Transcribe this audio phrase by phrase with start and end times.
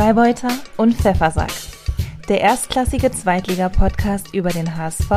[0.00, 1.52] Freibeuter und Pfeffersack.
[2.26, 5.10] Der erstklassige Zweitliga-Podcast über den HSV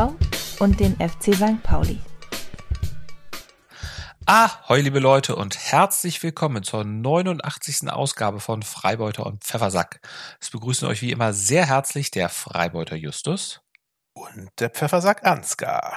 [0.60, 1.64] und den FC St.
[1.64, 2.02] Pauli.
[4.26, 7.90] Ahoi, liebe Leute und herzlich willkommen zur 89.
[7.90, 10.02] Ausgabe von Freibeuter und Pfeffersack.
[10.42, 13.62] Es begrüßen euch wie immer sehr herzlich der Freibeuter Justus
[14.12, 15.94] und der Pfeffersack Ansgar.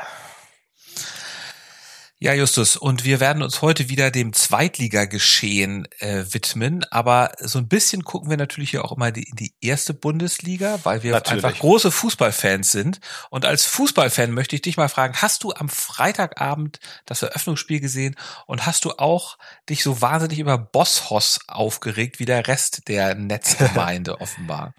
[2.18, 7.68] Ja, Justus, und wir werden uns heute wieder dem Zweitligageschehen äh, widmen, aber so ein
[7.68, 11.44] bisschen gucken wir natürlich hier auch immer die, in die erste Bundesliga, weil wir natürlich.
[11.44, 13.00] einfach große Fußballfans sind.
[13.28, 18.16] Und als Fußballfan möchte ich dich mal fragen, hast du am Freitagabend das Eröffnungsspiel gesehen
[18.46, 19.36] und hast du auch
[19.68, 24.72] dich so wahnsinnig über Bosshoss aufgeregt wie der Rest der Netzgemeinde offenbar?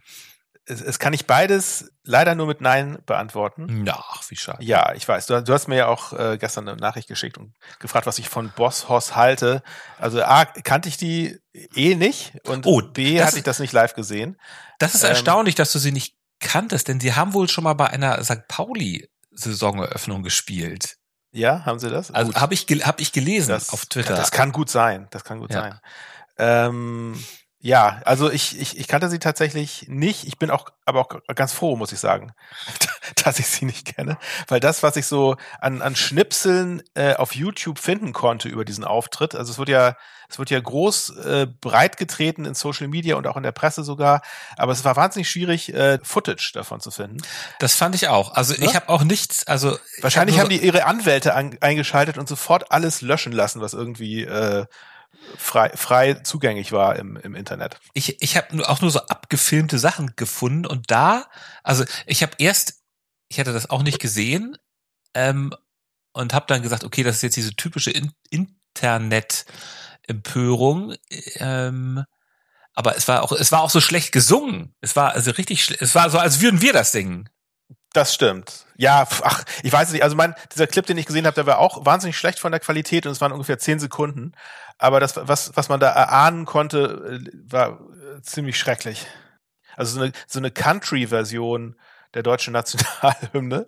[0.68, 3.86] Es, es kann ich beides leider nur mit Nein beantworten.
[3.86, 4.64] Ja, wie schade.
[4.64, 5.26] Ja, ich weiß.
[5.26, 8.30] Du, du hast mir ja auch äh, gestern eine Nachricht geschickt und gefragt, was ich
[8.30, 9.64] von Boss Hoss halte.
[9.98, 11.40] Also A, kannte ich die
[11.76, 14.38] eh nicht und oh, B, hatte ich das nicht live gesehen.
[14.80, 17.74] Das ist ähm, erstaunlich, dass du sie nicht kanntest, denn sie haben wohl schon mal
[17.74, 18.48] bei einer St.
[18.48, 20.98] Pauli Saisoneröffnung gespielt.
[21.32, 22.12] Ja, haben sie das?
[22.12, 24.16] Also habe ich, hab ich gelesen das, auf Twitter.
[24.16, 25.08] Das kann gut sein.
[25.12, 25.62] Das kann gut ja.
[25.62, 25.80] sein.
[26.38, 27.24] Ähm,
[27.68, 30.26] ja, also ich, ich, ich kannte sie tatsächlich nicht.
[30.26, 32.32] Ich bin auch, aber auch ganz froh, muss ich sagen,
[33.26, 34.18] dass ich sie nicht kenne.
[34.48, 38.86] Weil das, was ich so an, an Schnipseln äh, auf YouTube finden konnte über diesen
[38.86, 39.98] Auftritt, also es wird ja,
[40.30, 43.84] es wird ja groß äh, breit getreten in Social Media und auch in der Presse
[43.84, 44.22] sogar,
[44.56, 47.18] aber es war wahnsinnig schwierig, äh, Footage davon zu finden.
[47.60, 48.34] Das fand ich auch.
[48.34, 48.62] Also ja?
[48.62, 52.72] ich habe auch nichts, also wahrscheinlich hab haben die ihre Anwälte an, eingeschaltet und sofort
[52.72, 54.68] alles löschen lassen, was irgendwie äh,
[55.38, 57.80] frei, frei zugänglich war im, im Internet.
[57.94, 61.28] Ich, ich habe auch nur so abgefilmte Sachen gefunden und da,
[61.64, 62.82] also ich habe erst,
[63.30, 64.58] ich hatte das auch nicht gesehen
[65.14, 65.54] ähm,
[66.14, 70.96] und habe dann gesagt, okay, das ist jetzt diese typische In Internet-Empörung.
[71.36, 72.04] Ähm,
[72.74, 74.76] aber es war auch, es war auch so schlecht gesungen.
[74.82, 77.30] Es war also richtig, es war so, als würden wir das singen.
[77.98, 78.68] Das stimmt.
[78.76, 80.04] Ja, ach, ich weiß nicht.
[80.04, 82.60] Also mein, dieser Clip, den ich gesehen habe, der war auch wahnsinnig schlecht von der
[82.60, 84.34] Qualität und es waren ungefähr zehn Sekunden.
[84.78, 89.08] Aber das, was, was man da erahnen konnte, äh, war äh, ziemlich schrecklich.
[89.76, 91.76] Also so eine, so eine Country-Version
[92.14, 93.66] der deutschen Nationalhymne.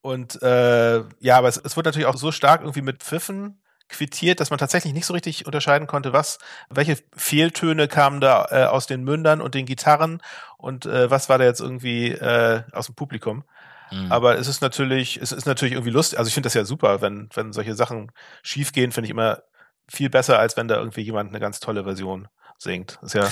[0.00, 4.40] Und äh, ja, aber es, es wird natürlich auch so stark irgendwie mit Pfiffen quittiert,
[4.40, 8.88] dass man tatsächlich nicht so richtig unterscheiden konnte, was, welche Fehltöne kamen da äh, aus
[8.88, 10.20] den Mündern und den Gitarren
[10.56, 13.44] und äh, was war da jetzt irgendwie äh, aus dem Publikum.
[13.92, 14.10] Mhm.
[14.10, 16.18] Aber es ist natürlich, es ist natürlich irgendwie lustig.
[16.18, 18.10] Also ich finde das ja super, wenn, wenn solche Sachen
[18.42, 19.42] schiefgehen, finde ich immer
[19.88, 22.98] viel besser, als wenn da irgendwie jemand eine ganz tolle Version singt.
[23.02, 23.30] Das ist ja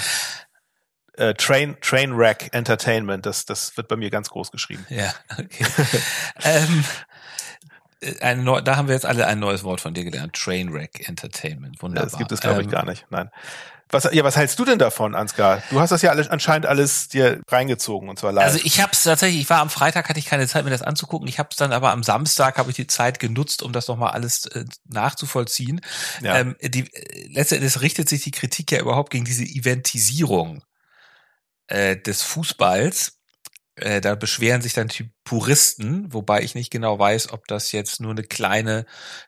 [1.20, 4.86] äh, Train, Trainwreck Entertainment, das, das wird bei mir ganz groß geschrieben.
[4.88, 5.66] Ja, okay.
[6.42, 6.84] ähm,
[8.00, 10.34] äh, ein neu, da haben wir jetzt alle ein neues Wort von dir gelernt.
[10.34, 11.82] Trainwreck Entertainment.
[11.82, 12.10] Wunderbar.
[12.10, 13.06] Das gibt es, glaube ich, ähm, gar nicht.
[13.10, 13.30] Nein.
[13.92, 15.62] Was, ja, was hältst du denn davon, Ansgar?
[15.70, 18.44] Du hast das ja alles, anscheinend alles dir reingezogen und zwar live.
[18.44, 20.82] Also ich habe es tatsächlich, ich war am Freitag, hatte ich keine Zeit, mir das
[20.82, 21.26] anzugucken.
[21.26, 24.12] Ich habe es dann aber am Samstag, habe ich die Zeit genutzt, um das nochmal
[24.12, 25.80] alles äh, nachzuvollziehen.
[26.22, 26.38] Ja.
[26.38, 30.62] Ähm, die, äh, letztendlich richtet sich die Kritik ja überhaupt gegen diese Eventisierung
[31.66, 33.19] äh, des Fußballs
[33.80, 38.00] äh, da beschweren sich dann die Puristen, wobei ich nicht genau weiß, ob das jetzt
[38.00, 38.86] nur eine kleine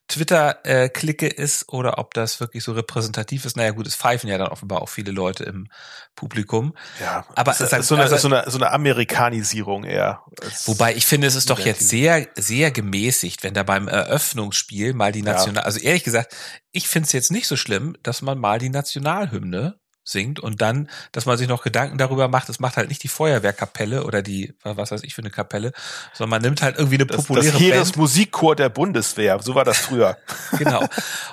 [0.08, 3.56] Twitter-Clique ist oder ob das wirklich so repräsentativ ist.
[3.56, 5.68] Naja gut, es pfeifen ja dann offenbar auch viele Leute im
[6.14, 6.74] Publikum.
[7.00, 10.22] Ja, aber es ist, ist so, eine, also, so, eine, so eine Amerikanisierung eher.
[10.64, 15.12] Wobei ich finde, es ist doch jetzt sehr, sehr gemäßigt, wenn da beim Eröffnungsspiel mal
[15.12, 15.66] die National, ja.
[15.66, 16.34] also ehrlich gesagt,
[16.72, 20.88] ich finde es jetzt nicht so schlimm, dass man mal die Nationalhymne singt und dann,
[21.12, 24.54] dass man sich noch Gedanken darüber macht, es macht halt nicht die Feuerwehrkapelle oder die,
[24.62, 25.72] was weiß ich für eine Kapelle,
[26.12, 27.80] sondern man nimmt halt irgendwie eine populäre das, das Band.
[27.80, 30.18] Das Musikchor der Bundeswehr, so war das früher.
[30.58, 30.84] genau.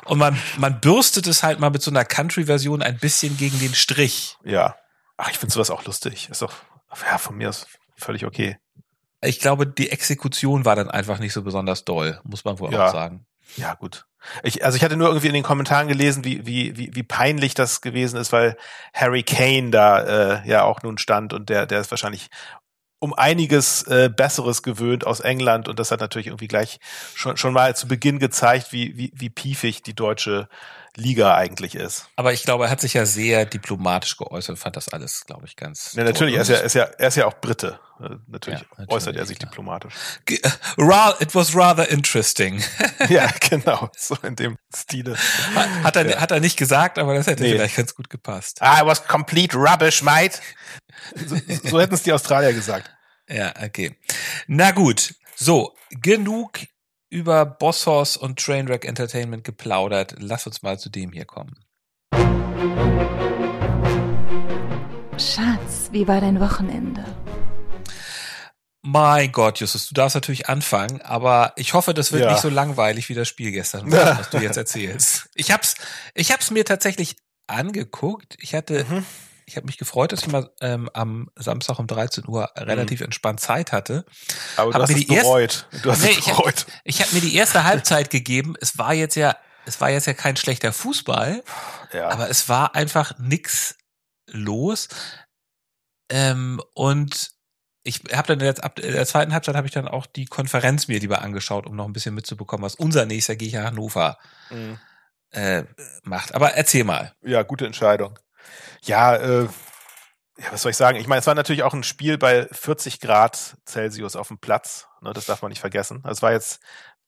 [0.05, 3.73] Und man, man bürstet es halt mal mit so einer Country-Version ein bisschen gegen den
[3.73, 4.37] Strich.
[4.43, 4.75] Ja.
[5.17, 6.29] Ach, ich finde sowas auch lustig.
[6.29, 6.53] Ist doch,
[7.09, 8.57] ja, von mir ist völlig okay.
[9.21, 12.87] Ich glaube, die Exekution war dann einfach nicht so besonders doll, muss man wohl ja.
[12.87, 13.25] auch sagen.
[13.57, 14.05] Ja, gut.
[14.43, 17.53] Ich, also ich hatte nur irgendwie in den Kommentaren gelesen, wie, wie, wie, wie peinlich
[17.53, 18.57] das gewesen ist, weil
[18.93, 19.99] Harry Kane da
[20.41, 22.29] äh, ja auch nun stand und der, der ist wahrscheinlich
[22.99, 26.79] um einiges äh, Besseres gewöhnt aus England und das hat natürlich irgendwie gleich
[27.15, 30.49] schon, schon mal zu Beginn gezeigt, wie, wie, wie piefig die deutsche
[30.95, 32.07] Liga eigentlich ist.
[32.15, 35.55] Aber ich glaube, er hat sich ja sehr diplomatisch geäußert, fand das alles, glaube ich,
[35.55, 35.93] ganz.
[35.93, 37.79] Ja, natürlich, er ist ja, er ist ja, er ist ja auch Brite.
[37.99, 39.47] Äh, natürlich, ja, natürlich äußert er sich ja.
[39.47, 39.93] diplomatisch.
[40.27, 42.63] It was rather interesting.
[43.09, 45.15] ja, genau, so in dem Stile.
[45.83, 46.19] Hat er, ja.
[46.19, 47.51] hat er nicht gesagt, aber das hätte nee.
[47.51, 48.59] vielleicht ganz gut gepasst.
[48.61, 50.39] I was complete rubbish, mate.
[51.15, 52.89] So, so hätten es die Australier gesagt.
[53.29, 53.95] Ja, okay.
[54.47, 55.13] Na gut.
[55.35, 56.59] So, genug
[57.09, 60.15] über Bossos und Trainwreck Entertainment geplaudert.
[60.19, 61.65] Lass uns mal zu dem hier kommen.
[65.17, 67.03] Schatz, wie war dein Wochenende?
[68.81, 72.31] Mein Gott, Justus, du darfst natürlich anfangen, aber ich hoffe, das wird ja.
[72.31, 75.29] nicht so langweilig wie das Spiel gestern, was du jetzt erzählst.
[75.35, 75.75] Ich hab's,
[76.13, 77.17] ich hab's mir tatsächlich
[77.47, 78.37] angeguckt.
[78.39, 79.05] Ich hatte, mhm.
[79.49, 83.05] Ich habe mich gefreut, dass ich mal ähm, am Samstag um 13 Uhr relativ mhm.
[83.05, 84.05] entspannt Zeit hatte.
[84.55, 85.67] Aber du hab hast es bereut.
[85.71, 86.65] Erste, du hast nee, bereut.
[86.83, 88.53] Ich, habe mir die erste Halbzeit gegeben.
[88.61, 89.35] Es war jetzt ja,
[89.65, 91.43] es war jetzt ja kein schlechter Fußball,
[91.93, 92.09] ja.
[92.09, 93.75] aber es war einfach nix
[94.27, 94.87] los.
[96.11, 97.31] Ähm, und
[97.83, 100.99] ich habe dann jetzt ab der zweiten Halbzeit habe ich dann auch die Konferenz mir
[100.99, 104.19] lieber angeschaut, um noch ein bisschen mitzubekommen, was unser nächster Gegner Hannover
[104.51, 104.77] mhm.
[105.31, 105.63] äh,
[106.03, 106.35] macht.
[106.35, 107.13] Aber erzähl mal.
[107.23, 108.19] Ja, gute Entscheidung.
[108.83, 109.43] Ja, äh,
[110.37, 110.97] ja, was soll ich sagen?
[110.97, 114.87] Ich meine, es war natürlich auch ein Spiel bei 40 Grad Celsius auf dem Platz.
[115.01, 116.01] Ne, das darf man nicht vergessen.
[116.03, 116.61] Also es war jetzt,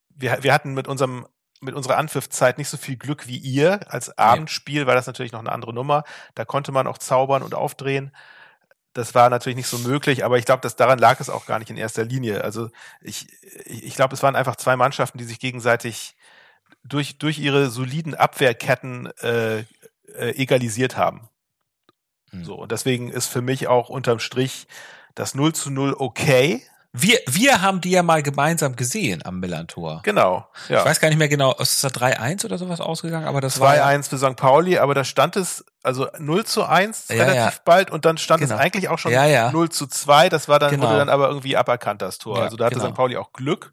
[0.10, 1.28] wir, wir hatten mit unserem
[1.64, 3.82] mit unserer Anpfiffzeit nicht so viel Glück wie ihr.
[3.88, 6.06] Als Abendspiel war das natürlich noch eine andere Nummer.
[6.34, 8.12] Da konnte man auch zaubern und aufdrehen
[8.94, 11.60] das war natürlich nicht so möglich, aber ich glaube, dass daran lag es auch gar
[11.60, 12.44] nicht in erster Linie.
[12.44, 12.70] Also
[13.02, 13.28] ich,
[13.66, 16.16] ich glaube, es waren einfach zwei Mannschaften, die sich gegenseitig
[16.84, 19.64] durch, durch ihre soliden Abwehrketten äh,
[20.16, 21.30] äh, egalisiert haben.
[22.32, 22.44] Hm.
[22.44, 24.68] So, und deswegen ist für mich auch unterm Strich
[25.16, 26.64] das 0 zu 0 okay.
[26.94, 30.02] Wir, wir haben die ja mal gemeinsam gesehen am Millantor.
[30.04, 30.46] Genau.
[30.68, 30.80] Ja.
[30.80, 33.60] Ich weiß gar nicht mehr genau, ist das 3-1 oder sowas ausgegangen, aber das 2-1
[33.62, 33.76] war.
[33.76, 34.36] 2-1 für St.
[34.36, 37.62] Pauli, aber da stand es, also 0 zu 1 ja, relativ ja.
[37.64, 38.56] bald und dann stand genau.
[38.56, 40.28] es eigentlich auch schon ja, 0 zu 2.
[40.28, 40.88] Das war dann, genau.
[40.88, 42.42] wurde dann aber irgendwie aberkannt, das Tor.
[42.42, 42.90] also da hatte genau.
[42.90, 42.96] St.
[42.96, 43.72] Pauli auch Glück.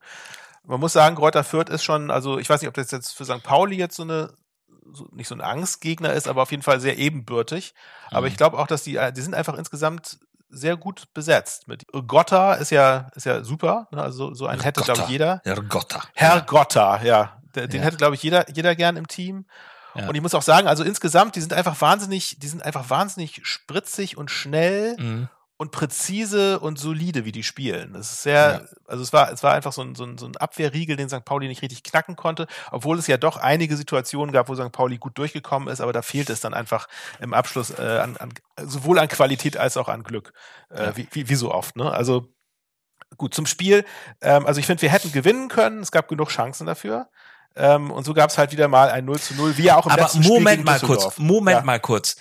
[0.64, 3.24] Man muss sagen, Kräuter Fürth ist schon, also ich weiß nicht, ob das jetzt für
[3.24, 3.42] St.
[3.42, 4.30] Pauli jetzt so eine
[4.92, 7.74] so, nicht so ein Angstgegner ist, aber auf jeden Fall sehr ebenbürtig.
[8.10, 8.28] Aber mhm.
[8.28, 10.18] ich glaube auch, dass die, die sind einfach insgesamt
[10.50, 11.68] sehr gut besetzt.
[11.68, 13.88] Mit Gotta ist ja, ist ja super.
[13.90, 14.02] Ne?
[14.02, 15.42] Also so einen hätte, glaube ich, jeder.
[15.44, 16.02] Herr Gotta.
[16.14, 16.40] Herr.
[16.42, 17.38] Gotta, ja.
[17.54, 17.80] Den ja.
[17.80, 19.46] hätte, glaube ich, jeder, jeder gern im Team.
[19.94, 20.08] Ja.
[20.08, 23.40] Und ich muss auch sagen, also insgesamt, die sind einfach wahnsinnig, die sind einfach wahnsinnig
[23.44, 24.96] spritzig und schnell.
[24.98, 25.28] Mhm
[25.58, 27.92] und präzise und solide, wie die spielen.
[27.92, 28.78] Das ist sehr, ja.
[28.86, 31.24] also es war, es war einfach so ein, so, ein, so ein Abwehrriegel, den St.
[31.24, 34.70] Pauli nicht richtig knacken konnte, obwohl es ja doch einige Situationen gab, wo St.
[34.70, 36.86] Pauli gut durchgekommen ist, aber da fehlt es dann einfach
[37.18, 38.32] im Abschluss äh, an, an,
[38.64, 40.32] sowohl an Qualität als auch an Glück,
[40.70, 40.96] äh, ja.
[40.96, 41.74] wie, wie, wie so oft.
[41.74, 41.90] Ne?
[41.90, 42.28] Also
[43.16, 43.84] gut, zum Spiel,
[44.20, 47.08] ähm, also ich finde, wir hätten gewinnen können, es gab genug Chancen dafür.
[47.56, 49.86] Ähm, und so gab es halt wieder mal ein 0 zu 0, wie ja auch
[49.86, 51.64] im aber letzten Moment Spiel mal kurz, Moment ja.
[51.64, 52.16] mal kurz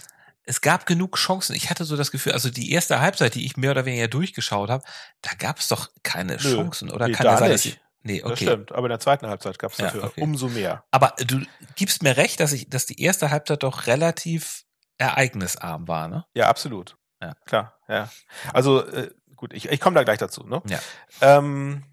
[0.47, 1.55] es gab genug Chancen.
[1.55, 4.69] Ich hatte so das Gefühl, also die erste Halbzeit, die ich mehr oder weniger durchgeschaut
[4.69, 4.83] habe,
[5.21, 6.89] da gab es doch keine Nö, Chancen.
[6.89, 7.65] Oder nee, kann da sein, nicht.
[7.65, 8.29] Ich, nee, okay.
[8.29, 10.21] Das stimmt, aber in der zweiten Halbzeit gab es dafür ja, okay.
[10.21, 10.85] umso mehr.
[10.89, 11.41] Aber du
[11.75, 14.63] gibst mir recht, dass ich, dass die erste Halbzeit doch relativ
[14.97, 16.25] ereignisarm war, ne?
[16.33, 16.97] Ja, absolut.
[17.21, 17.33] Ja.
[17.45, 18.09] Klar, ja.
[18.53, 20.61] Also, äh, gut, ich, ich komme da gleich dazu, ne?
[20.67, 20.79] Ja.
[21.21, 21.83] Ähm,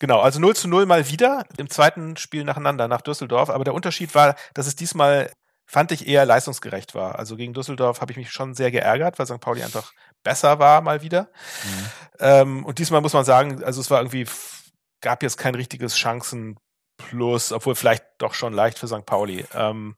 [0.00, 3.50] Genau, also 0 zu 0 mal wieder im zweiten Spiel nacheinander nach Düsseldorf.
[3.50, 5.32] Aber der Unterschied war, dass es diesmal
[5.68, 7.18] fand ich eher leistungsgerecht war.
[7.18, 9.38] Also gegen Düsseldorf habe ich mich schon sehr geärgert, weil St.
[9.38, 9.92] Pauli einfach
[10.24, 11.30] besser war mal wieder.
[11.64, 11.90] Mhm.
[12.20, 14.26] Ähm, und diesmal muss man sagen, also es war irgendwie,
[15.02, 19.04] gab jetzt kein richtiges Chancenplus, obwohl vielleicht doch schon leicht für St.
[19.04, 19.44] Pauli.
[19.54, 19.96] Ähm,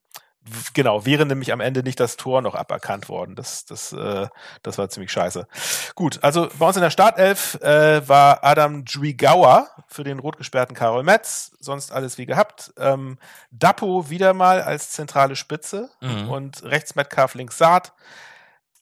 [0.75, 3.35] genau, wäre nämlich am Ende nicht das Tor noch aberkannt worden.
[3.35, 4.29] Das, das, äh,
[4.63, 5.47] das war ziemlich scheiße.
[5.95, 10.75] Gut, also bei uns in der Startelf äh, war Adam Dwigauer für den rot gesperrten
[10.75, 12.73] Karol Metz, sonst alles wie gehabt.
[12.79, 13.19] Ähm,
[13.51, 16.29] Dapo wieder mal als zentrale Spitze mhm.
[16.31, 17.93] und rechts Metcalf, links Saat.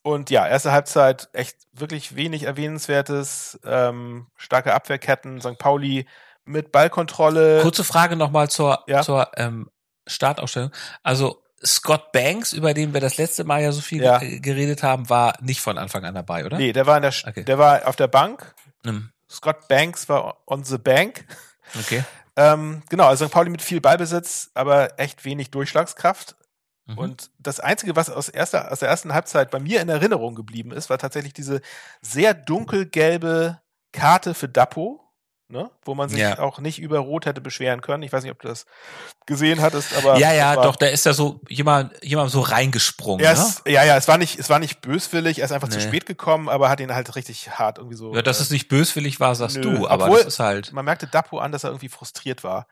[0.02, 3.58] Und ja, erste Halbzeit echt wirklich wenig Erwähnenswertes.
[3.64, 5.58] Ähm, starke Abwehrketten, St.
[5.58, 6.06] Pauli
[6.44, 7.60] mit Ballkontrolle.
[7.62, 9.02] Kurze Frage nochmal zur, ja?
[9.02, 9.68] zur ähm,
[10.06, 10.70] Startausstellung.
[11.02, 14.18] Also Scott Banks, über den wir das letzte Mal ja so viel ja.
[14.18, 16.56] geredet haben, war nicht von Anfang an dabei, oder?
[16.56, 17.44] Nee, der war in der, okay.
[17.44, 18.54] der war auf der Bank.
[18.84, 19.10] Mhm.
[19.30, 21.24] Scott Banks war on the bank.
[21.78, 22.04] Okay.
[22.36, 23.32] ähm, genau, also St.
[23.32, 26.36] Pauli mit viel Ballbesitz, aber echt wenig Durchschlagskraft.
[26.86, 26.98] Mhm.
[26.98, 30.72] Und das Einzige, was aus, erster, aus der ersten Halbzeit bei mir in Erinnerung geblieben
[30.72, 31.60] ist, war tatsächlich diese
[32.00, 33.60] sehr dunkelgelbe
[33.92, 35.07] Karte für Dapo
[35.48, 35.70] ne?
[35.84, 36.38] wo man sich ja.
[36.38, 38.02] auch nicht über Rot hätte beschweren können.
[38.02, 38.66] Ich weiß nicht, ob du das
[39.26, 43.24] gesehen hattest, aber ja, ja, doch, da ist da so jemand, jemand so reingesprungen.
[43.24, 43.32] Ne?
[43.32, 45.74] Es, ja, ja, es war nicht, es war nicht böswillig, er ist einfach nee.
[45.74, 48.14] zu spät gekommen, aber hat ihn halt richtig hart irgendwie so.
[48.14, 49.62] Ja, dass äh, es nicht böswillig war, sagst nö.
[49.62, 50.72] du, aber Obwohl, das ist halt.
[50.72, 52.66] Man merkte Dapo an, dass er irgendwie frustriert war.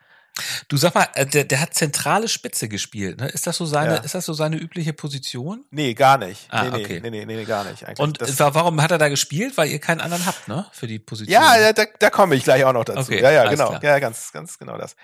[0.69, 3.29] Du sag mal, äh, der, der hat zentrale Spitze gespielt, ne?
[3.29, 4.01] Ist das so seine, ja.
[4.01, 5.65] ist das so seine übliche Position?
[5.71, 6.47] Nee, gar nicht.
[6.51, 7.01] Ah, nee, nee, okay.
[7.01, 7.85] nee, nee, nee, gar nicht.
[7.87, 8.01] Eigentlich.
[8.01, 9.57] Und das warum hat er da gespielt?
[9.57, 10.67] Weil ihr keinen anderen habt, ne?
[10.73, 11.33] Für die Position.
[11.33, 13.01] Ja, da, da komme ich gleich auch noch dazu.
[13.01, 13.69] Okay, ja, ja, genau.
[13.69, 13.83] Klar.
[13.83, 14.97] Ja, ganz, ganz genau das.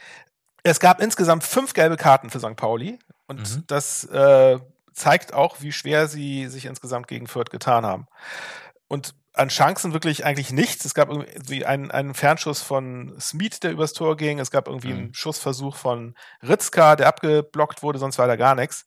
[0.64, 2.56] Es gab insgesamt fünf gelbe Karten für St.
[2.56, 3.64] Pauli und mhm.
[3.66, 4.58] das äh,
[4.92, 8.06] zeigt auch, wie schwer sie sich insgesamt gegen Fürth getan haben.
[8.86, 10.84] Und an Chancen wirklich eigentlich nichts.
[10.84, 14.38] Es gab irgendwie einen, einen Fernschuss von Smith, der übers Tor ging.
[14.38, 14.98] Es gab irgendwie mhm.
[14.98, 16.14] einen Schussversuch von
[16.46, 18.84] Ritzka, der abgeblockt wurde, sonst war da gar nichts.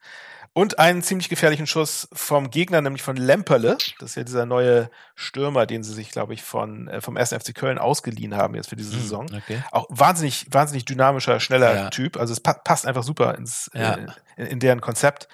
[0.58, 3.78] Und einen ziemlich gefährlichen Schuss vom Gegner, nämlich von Lemperle.
[4.00, 7.34] Das ist ja dieser neue Stürmer, den sie sich, glaube ich, von, äh, vom 1.
[7.34, 9.26] FC Köln ausgeliehen haben jetzt für diese hm, Saison.
[9.36, 9.62] Okay.
[9.72, 11.90] Auch wahnsinnig, wahnsinnig dynamischer, schneller ja.
[11.90, 12.16] Typ.
[12.16, 13.96] Also es pa passt einfach super ins, ja.
[13.96, 15.28] äh, in, in, deren Konzept.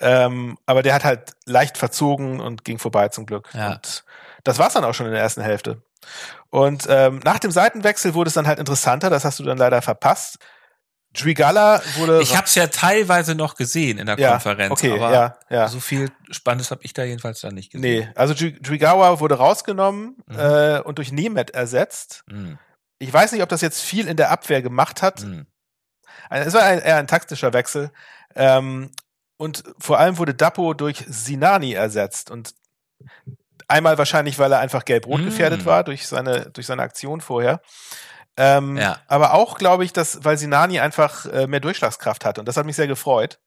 [0.00, 3.50] Ähm, aber der hat halt leicht verzogen und ging vorbei zum Glück.
[3.54, 3.74] Ja.
[3.74, 4.04] Und
[4.44, 5.82] das war's dann auch schon in der ersten Hälfte.
[6.50, 9.82] Und ähm, nach dem Seitenwechsel wurde es dann halt interessanter, das hast du dann leider
[9.82, 10.38] verpasst.
[11.14, 12.20] Drigala wurde.
[12.22, 15.68] Ich habe es ja teilweise noch gesehen in der ja, Konferenz, okay, aber ja, ja.
[15.68, 17.82] so viel Spannendes habe ich da jedenfalls dann nicht gesehen.
[17.82, 20.38] Nee, also Drigawa wurde rausgenommen mhm.
[20.38, 22.24] äh, und durch Nemeth ersetzt.
[22.28, 22.58] Mhm.
[22.98, 25.22] Ich weiß nicht, ob das jetzt viel in der Abwehr gemacht hat.
[25.22, 25.46] Mhm.
[26.30, 27.92] Es war ein, eher ein taktischer Wechsel.
[28.34, 28.90] Ähm,
[29.36, 32.30] und vor allem wurde Dapo durch Sinani ersetzt.
[32.30, 32.54] Und
[33.68, 35.26] einmal wahrscheinlich, weil er einfach gelb-rot mhm.
[35.26, 37.60] gefährdet war durch seine, durch seine Aktion vorher.
[38.36, 38.98] Ähm, ja.
[39.06, 42.38] Aber auch, glaube ich, dass, weil Sinani einfach äh, mehr Durchschlagskraft hat.
[42.38, 43.38] Und das hat mich sehr gefreut.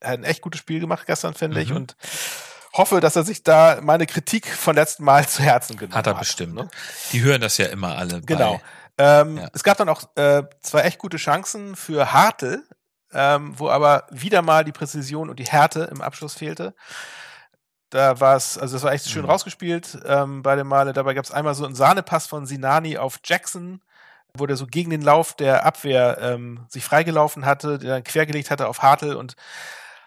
[0.00, 1.62] Er hat ein echt gutes Spiel gemacht gestern, finde mhm.
[1.62, 1.72] ich.
[1.72, 1.96] Und
[2.72, 6.06] hoffe, dass er sich da meine Kritik von letzten Mal zu Herzen genommen hat.
[6.06, 6.54] Hat er bestimmt.
[6.54, 6.68] Ne?
[7.12, 8.20] Die hören das ja immer alle.
[8.20, 8.60] Genau.
[8.98, 9.48] Ähm, ja.
[9.52, 12.62] Es gab dann auch äh, zwei echt gute Chancen für Hartl,
[13.12, 16.74] ähm, wo aber wieder mal die Präzision und die Härte im Abschluss fehlte.
[17.96, 19.30] Da war es, also das war echt schön mhm.
[19.30, 20.92] rausgespielt ähm, beide Male.
[20.92, 23.80] Dabei gab es einmal so einen Sahnepass von Sinani auf Jackson,
[24.34, 28.50] wo der so gegen den Lauf der Abwehr ähm, sich freigelaufen hatte, der dann quergelegt
[28.50, 29.34] hatte auf Hartl und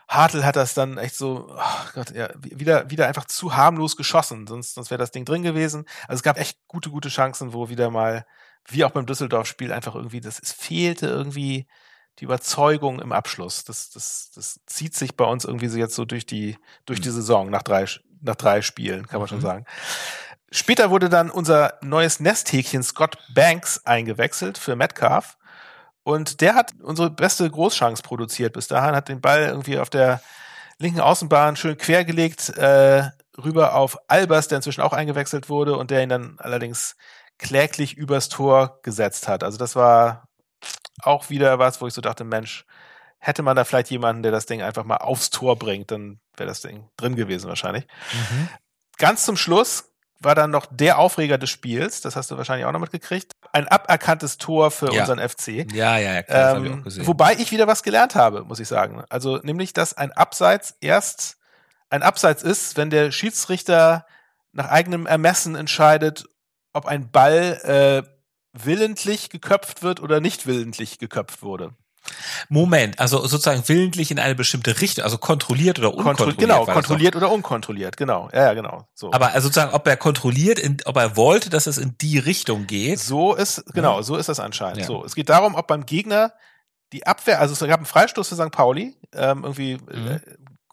[0.08, 4.46] Hartl hat das dann echt so, oh Gott, ja, wieder, wieder einfach zu harmlos geschossen,
[4.46, 5.86] sonst, sonst wäre das Ding drin gewesen.
[6.08, 8.24] Also es gab echt gute, gute Chancen, wo wieder mal,
[8.68, 11.66] wie auch beim Düsseldorf-Spiel, einfach irgendwie, das, es fehlte irgendwie
[12.20, 13.64] die Überzeugung im Abschluss.
[13.64, 17.10] Das, das, das zieht sich bei uns irgendwie so jetzt so durch die, durch die
[17.10, 17.14] mhm.
[17.14, 17.86] Saison nach drei,
[18.22, 19.30] nach drei Spielen, kann man mhm.
[19.30, 19.66] schon sagen.
[20.52, 25.38] Später wurde dann unser neues Nesthäkchen Scott Banks eingewechselt für Metcalf.
[26.04, 30.22] Und der hat unsere beste Großchance produziert bis dahin, hat den Ball irgendwie auf der
[30.80, 36.02] linken Außenbahn schön quergelegt, äh, rüber auf Albers, der inzwischen auch eingewechselt wurde und der
[36.02, 36.96] ihn dann allerdings
[37.38, 39.44] kläglich übers Tor gesetzt hat.
[39.44, 40.29] Also das war
[41.04, 42.66] auch wieder was, wo ich so dachte, Mensch,
[43.20, 46.48] hätte man da vielleicht jemanden, der das Ding einfach mal aufs Tor bringt, dann wäre
[46.48, 47.86] das Ding drin gewesen wahrscheinlich.
[48.14, 48.50] Mhm.
[48.98, 49.86] Ganz zum Schluss
[50.20, 53.68] war dann noch der Aufreger des Spiels, das hast du wahrscheinlich auch noch mitgekriegt, ein
[53.68, 55.02] aberkanntes Tor für ja.
[55.02, 55.72] unseren FC.
[55.74, 57.08] Ja, ja, ja, klar, ähm, ich auch gesehen.
[57.08, 59.04] Wobei ich wieder was gelernt habe, muss ich sagen.
[59.10, 61.38] Also nämlich, dass ein Abseits erst
[61.90, 64.06] ein Abseits ist, wenn der Schiedsrichter
[64.52, 66.26] nach eigenem Ermessen entscheidet,
[66.74, 68.19] ob ein Ball äh,
[68.54, 71.72] willentlich geköpft wird oder nicht willentlich geköpft wurde.
[72.48, 76.38] Moment, also sozusagen willentlich in eine bestimmte Richtung, also kontrolliert oder unkontrolliert.
[76.38, 78.30] Kontro genau, kontrolliert oder unkontrolliert, genau.
[78.34, 78.88] Ja, ja, genau.
[78.94, 79.12] So.
[79.12, 82.68] Aber also sozusagen, ob er kontrolliert, in, ob er wollte, dass es in die Richtung
[82.68, 83.00] geht.
[83.00, 84.04] So ist, genau, ja.
[84.04, 84.80] so ist das anscheinend.
[84.80, 84.86] Ja.
[84.86, 86.34] So, es geht darum, ob beim Gegner
[86.94, 88.52] die Abwehr, also es gab einen Freistoß für St.
[88.52, 90.20] Pauli, ähm, irgendwie, mhm.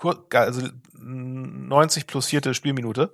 [0.02, 0.62] äh, also
[0.98, 3.12] 90 plus vierte Spielminute.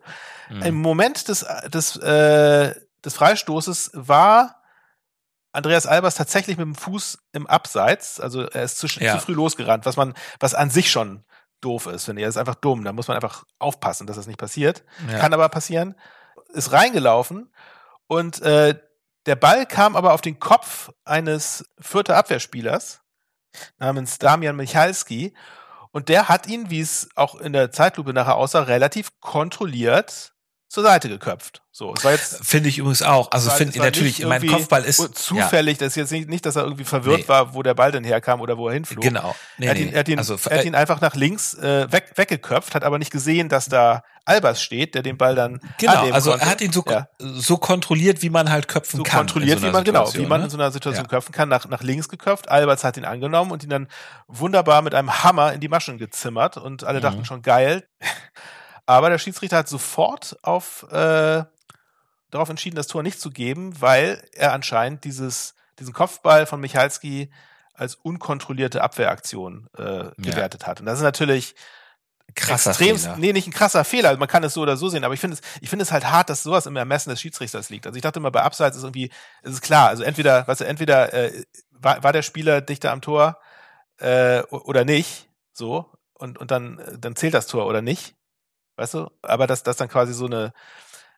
[0.50, 0.62] Mhm.
[0.62, 4.62] Im Moment des, des, äh, des Freistoßes war
[5.52, 9.18] Andreas Albers tatsächlich mit dem Fuß im Abseits, also er ist zu, ja.
[9.18, 11.24] zu früh losgerannt, was man, was an sich schon
[11.60, 12.24] doof ist, finde ich.
[12.24, 12.84] Er ist einfach dumm.
[12.84, 14.84] Da muss man einfach aufpassen, dass das nicht passiert.
[15.10, 15.18] Ja.
[15.18, 15.94] Kann aber passieren.
[16.48, 17.52] Ist reingelaufen
[18.06, 18.78] und äh,
[19.26, 23.00] der Ball kam aber auf den Kopf eines vierter Abwehrspielers
[23.78, 25.34] namens Damian Michalski
[25.92, 30.31] und der hat ihn, wie es auch in der Zeitlupe nachher aussah, relativ kontrolliert
[30.72, 31.60] zur Seite geköpft.
[31.70, 33.30] So, es war jetzt finde ich übrigens auch.
[33.30, 35.76] Also finde ich natürlich, mein Kopfball ist zufällig.
[35.76, 35.84] Ja.
[35.84, 37.28] Das ist jetzt nicht, nicht, dass er irgendwie verwirrt nee.
[37.28, 39.04] war, wo der Ball denn herkam oder wo er hinflog.
[39.04, 39.34] Genau.
[39.58, 41.92] Nee, er, hat ihn, er, hat ihn, also, er hat ihn einfach nach links äh,
[41.92, 46.10] weg, weggeköpft, hat aber nicht gesehen, dass da Albers steht, der den Ball dann genau.
[46.10, 46.46] Also konnte.
[46.46, 47.06] er hat ihn so ja.
[47.18, 49.18] so kontrolliert, wie man halt köpfen so kann.
[49.18, 50.44] kontrolliert, so wie man genau, wie man ne?
[50.46, 51.08] in so einer Situation ja.
[51.08, 52.48] köpfen kann, nach nach links geköpft.
[52.48, 53.88] Albers hat ihn angenommen und ihn dann
[54.26, 57.02] wunderbar mit einem Hammer in die Maschen gezimmert und alle mhm.
[57.02, 57.86] dachten schon geil.
[58.86, 61.44] Aber der Schiedsrichter hat sofort auf äh,
[62.30, 67.30] darauf entschieden, das Tor nicht zu geben, weil er anscheinend dieses, diesen Kopfball von Michalski
[67.74, 70.68] als unkontrollierte Abwehraktion äh, gewertet ja.
[70.68, 70.80] hat.
[70.80, 71.54] Und das ist natürlich
[72.34, 73.16] krasser extrem, Fehler.
[73.18, 74.08] nee, nicht ein krasser Fehler.
[74.08, 75.92] Also man kann es so oder so sehen, aber ich finde es, ich finde es
[75.92, 77.86] halt hart, dass sowas im Ermessen des Schiedsrichters liegt.
[77.86, 79.10] Also ich dachte immer, bei Abseits ist irgendwie,
[79.42, 79.88] ist es klar.
[79.88, 83.38] Also entweder, weißt du, entweder äh, war, war der Spieler dichter am Tor
[83.98, 88.14] äh, oder nicht, so und und dann dann zählt das Tor oder nicht.
[88.76, 89.10] Weißt du?
[89.22, 90.52] Aber dass das dann quasi so eine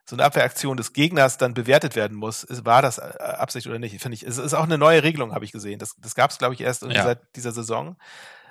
[0.06, 4.00] so eine Abwehraktion des Gegners dann bewertet werden muss, war das äh, Absicht oder nicht?
[4.02, 5.78] Finde ich, es ist auch eine neue Regelung, habe ich gesehen.
[5.78, 7.04] Das, das gab es, glaube ich, erst ja.
[7.04, 7.96] seit dieser Saison.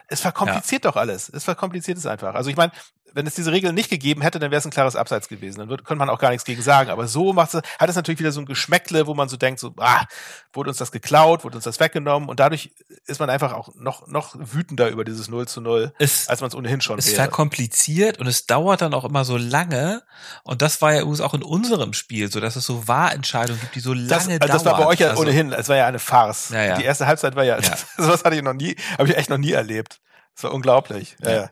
[0.07, 0.91] Es verkompliziert ja.
[0.91, 1.29] doch alles.
[1.29, 2.33] Es verkompliziert es einfach.
[2.33, 2.72] Also ich meine,
[3.13, 5.60] wenn es diese Regel nicht gegeben hätte, dann wäre es ein klares Abseits gewesen.
[5.60, 6.89] Dann würde, könnte man auch gar nichts gegen sagen.
[6.89, 9.60] Aber so macht es, hat es natürlich wieder so ein Geschmäckle, wo man so denkt,
[9.60, 10.05] so, ah,
[10.53, 12.72] wurde uns das geklaut, wurde uns das weggenommen und dadurch
[13.05, 16.50] ist man einfach auch noch, noch wütender über dieses 0 zu 0, es, als man
[16.50, 17.15] es ohnehin schon es wäre.
[17.15, 20.03] Es verkompliziert und es dauert dann auch immer so lange
[20.43, 23.75] und das war ja übrigens auch in unserem Spiel so, dass es so Wahrentscheidungen gibt,
[23.75, 24.41] die so lange das, dauern.
[24.41, 26.50] Also das war bei euch ja also, ohnehin, es war ja eine Farce.
[26.50, 26.77] Ja, ja.
[26.77, 27.77] Die erste Halbzeit war ja, ja.
[27.98, 30.00] sowas hatte ich noch nie, habe ich echt noch nie erlebt.
[30.35, 31.15] Das war unglaublich.
[31.23, 31.31] Ja.
[31.31, 31.49] Ja.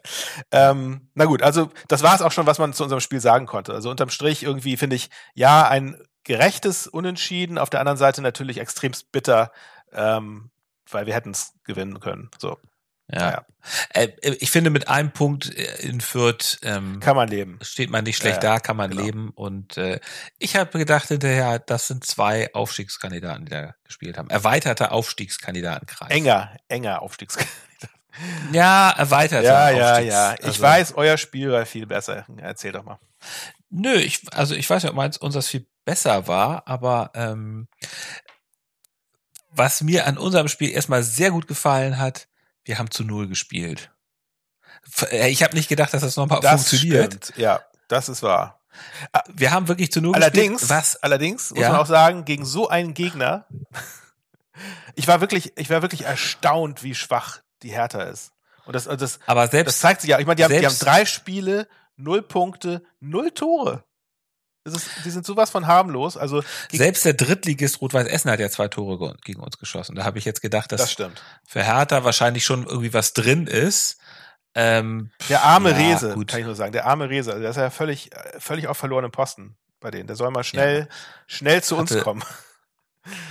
[0.52, 3.46] Ähm, na gut, also das war es auch schon, was man zu unserem Spiel sagen
[3.46, 3.74] konnte.
[3.74, 8.58] Also unterm Strich irgendwie finde ich, ja, ein gerechtes Unentschieden, auf der anderen Seite natürlich
[8.60, 9.52] extremst bitter,
[9.92, 10.50] ähm,
[10.90, 12.30] weil wir hätten es gewinnen können.
[12.40, 12.58] So.
[13.12, 13.20] Ja.
[13.20, 13.46] Naja.
[13.94, 14.08] Äh,
[14.40, 17.60] ich finde, mit einem Punkt äh, in Fürth ähm, kann man leben.
[17.62, 19.04] Steht man nicht schlecht ja, da, kann man genau.
[19.04, 19.30] leben.
[19.32, 20.00] Und äh,
[20.38, 24.30] ich habe gedacht hinterher, das sind zwei Aufstiegskandidaten, die da gespielt haben.
[24.30, 26.10] Erweiterter Aufstiegskandidatenkreis.
[26.10, 27.60] Enger, enger Aufstiegskandidat.
[28.52, 29.44] Ja, erweitert.
[29.44, 30.36] Ja, ja, ja.
[30.40, 32.26] Ich also, weiß, euer Spiel war viel besser.
[32.38, 33.00] Erzähl doch mal.
[33.70, 37.68] Nö, ich, also ich weiß nicht, ob meins unseres viel besser war, aber ähm,
[39.52, 42.28] was mir an unserem Spiel erstmal sehr gut gefallen hat,
[42.64, 43.92] wir haben zu null gespielt.
[45.12, 47.14] Äh, ich habe nicht gedacht, dass das nochmal das funktioniert.
[47.14, 47.38] Stimmt.
[47.38, 48.62] Ja, das ist wahr.
[49.28, 50.70] Wir haben wirklich zu null allerdings, gespielt.
[50.70, 50.96] Was?
[50.98, 51.72] Allerdings muss ja?
[51.72, 53.46] man auch sagen, gegen so einen Gegner,
[54.96, 58.32] ich war wirklich, ich war wirklich erstaunt, wie schwach die Hertha ist.
[58.66, 60.20] Und das, das, aber selbst, das zeigt sich ja.
[60.20, 63.84] Ich meine, die haben, die haben drei Spiele, null Punkte, null Tore.
[64.64, 66.18] Das ist, die sind sowas von harmlos.
[66.18, 69.96] Also selbst der Drittligist Rot-Weiß Essen hat ja zwei Tore gegen uns geschossen.
[69.96, 71.12] Da habe ich jetzt gedacht, dass das
[71.48, 73.98] für Hertha wahrscheinlich schon irgendwie was drin ist.
[74.54, 76.28] Ähm, der arme ja, Rese, gut.
[76.28, 76.74] kann ich nur sagen.
[76.74, 80.08] Der arme Rese, also der ist ja völlig, völlig auf verlorenen Posten bei denen.
[80.08, 80.96] Der soll mal schnell, ja.
[81.26, 82.24] schnell zu hatte, uns kommen.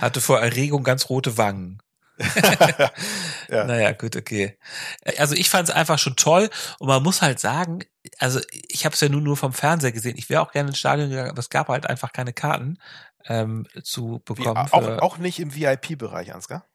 [0.01, 1.81] Hatte vor Erregung ganz rote Wangen.
[3.49, 3.63] ja.
[3.65, 4.57] Naja, gut, okay.
[5.17, 6.49] Also ich fand es einfach schon toll
[6.79, 7.79] und man muss halt sagen,
[8.19, 10.17] also ich habe es ja nur nur vom Fernseher gesehen.
[10.17, 12.77] Ich wäre auch gerne ins Stadion gegangen, aber es gab halt einfach keine Karten
[13.25, 14.67] ähm, zu bekommen.
[14.67, 16.65] Wie, auch, auch nicht im VIP-Bereich, Ansgar?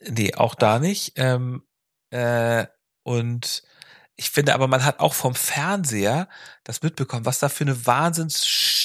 [0.00, 1.12] Nee, auch da nicht.
[1.16, 1.62] Ähm,
[2.10, 2.66] äh,
[3.02, 3.62] und
[4.16, 6.28] ich finde aber, man hat auch vom Fernseher
[6.64, 7.86] das mitbekommen, was da für eine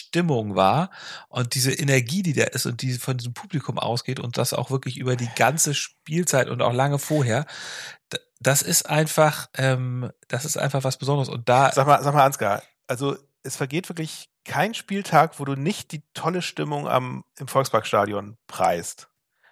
[0.07, 0.89] Wahnsinnsstimmung war
[1.29, 4.71] und diese Energie, die da ist und die von diesem Publikum ausgeht und das auch
[4.71, 7.45] wirklich über die ganze Spielzeit und auch lange vorher.
[8.39, 11.29] Das ist einfach, ähm, das ist einfach was Besonderes.
[11.29, 11.71] Und da.
[11.71, 16.03] Sag mal, sag mal, Ansgar, also es vergeht wirklich kein Spieltag, wo du nicht die
[16.13, 19.09] tolle Stimmung am, im Volksparkstadion preist.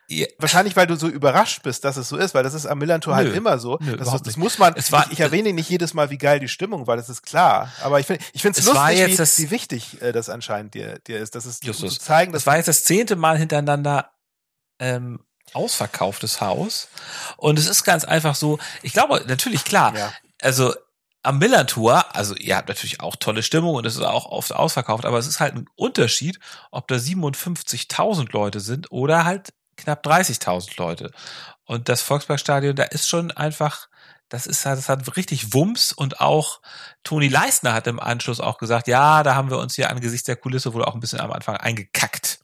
[0.07, 0.27] Ja.
[0.37, 3.15] Wahrscheinlich, weil du so überrascht bist, dass es so ist, weil das ist am Millantor
[3.15, 3.79] halt immer so.
[3.81, 6.39] Nö, das, das muss man, es war, ich, ich erwähne nicht jedes Mal, wie geil
[6.39, 7.71] die Stimmung war, das ist klar.
[7.81, 10.99] Aber ich finde ich finde es lustig, wie, das, wie wichtig äh, das anscheinend dir,
[10.99, 11.33] dir ist.
[11.33, 14.11] Das ist Justus, zu zeigen, dass das war jetzt das zehnte Mal hintereinander
[14.79, 15.19] ähm,
[15.53, 16.87] ausverkauftes Haus.
[17.37, 20.13] Und es ist ganz einfach so, ich glaube, natürlich klar, ja.
[20.41, 20.73] also
[21.23, 25.05] am Millantor, also ihr habt natürlich auch tolle Stimmung und es ist auch oft ausverkauft,
[25.05, 26.39] aber es ist halt ein Unterschied,
[26.69, 31.11] ob da 57.000 Leute sind oder halt knapp 30.000 Leute.
[31.65, 33.87] Und das Volksparkstadion, da ist schon einfach,
[34.29, 36.61] das ist das hat richtig Wumms und auch
[37.03, 40.35] Toni Leisner hat im Anschluss auch gesagt, ja, da haben wir uns hier angesichts der
[40.35, 42.39] Kulisse wohl auch ein bisschen am Anfang eingekackt.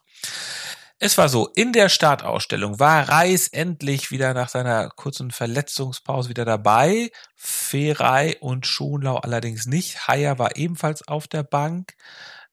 [1.04, 6.46] Es war so, in der Startausstellung war Reis endlich wieder nach seiner kurzen Verletzungspause wieder
[6.46, 7.10] dabei.
[7.36, 10.08] Ferei und Schonlau allerdings nicht.
[10.08, 11.96] Haier war ebenfalls auf der Bank.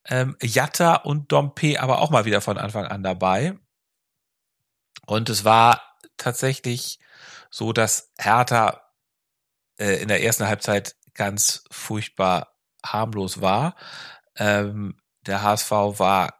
[0.06, 3.54] Ähm, Jatta und Dompe aber auch mal wieder von Anfang an dabei.
[5.08, 5.80] Und es war
[6.18, 6.98] tatsächlich
[7.50, 8.82] so, dass Hertha
[9.78, 13.74] äh, in der ersten Halbzeit ganz furchtbar harmlos war.
[14.36, 16.34] Ähm, der HSV war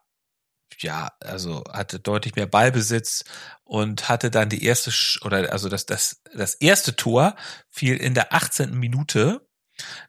[0.80, 3.24] ja, also hatte deutlich mehr Ballbesitz
[3.64, 4.92] und hatte dann die erste
[5.24, 7.36] oder also das das das erste Tor
[7.70, 8.74] fiel in der 18.
[8.74, 9.47] Minute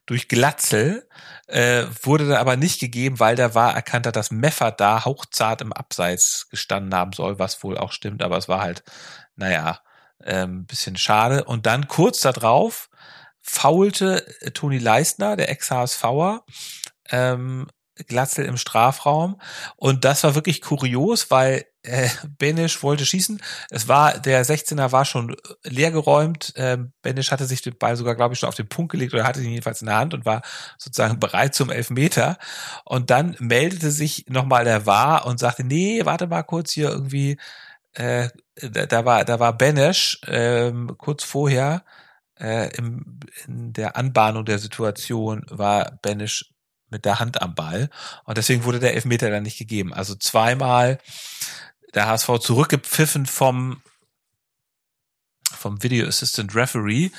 [0.05, 1.07] durch Glatzel,
[1.47, 5.61] äh, wurde dann aber nicht gegeben, weil da war erkannt hat, dass Meffert da hauchzart
[5.61, 8.83] im Abseits gestanden haben soll, was wohl auch stimmt, aber es war halt,
[9.35, 9.79] naja,
[10.23, 11.45] ähm, bisschen schade.
[11.45, 12.89] Und dann kurz darauf
[13.41, 16.43] faulte Toni Leistner, der Ex-HSVer,
[17.09, 17.67] ähm,
[18.07, 19.39] Glatzel im Strafraum.
[19.75, 23.41] Und das war wirklich kurios, weil äh, Benisch wollte schießen.
[23.69, 26.53] Es war, der 16er war schon leergeräumt.
[26.55, 29.23] Ähm, Benisch hatte sich den Ball sogar, glaube ich, schon auf den Punkt gelegt oder
[29.23, 30.41] hatte ihn jedenfalls in der Hand und war
[30.77, 32.37] sozusagen bereit zum Elfmeter.
[32.85, 37.37] Und dann meldete sich nochmal der War und sagte, nee, warte mal kurz hier irgendwie,
[37.93, 41.83] äh, da, da war, da war Benisch ähm, kurz vorher
[42.39, 46.53] äh, im, in der Anbahnung der Situation war Benisch
[46.91, 47.89] mit der Hand am Ball.
[48.25, 49.93] Und deswegen wurde der Elfmeter dann nicht gegeben.
[49.93, 50.99] Also zweimal
[51.93, 53.81] der HSV zurückgepfiffen vom
[55.51, 57.11] vom Video Assistant Referee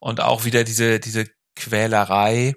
[0.00, 2.54] und auch wieder diese diese Quälerei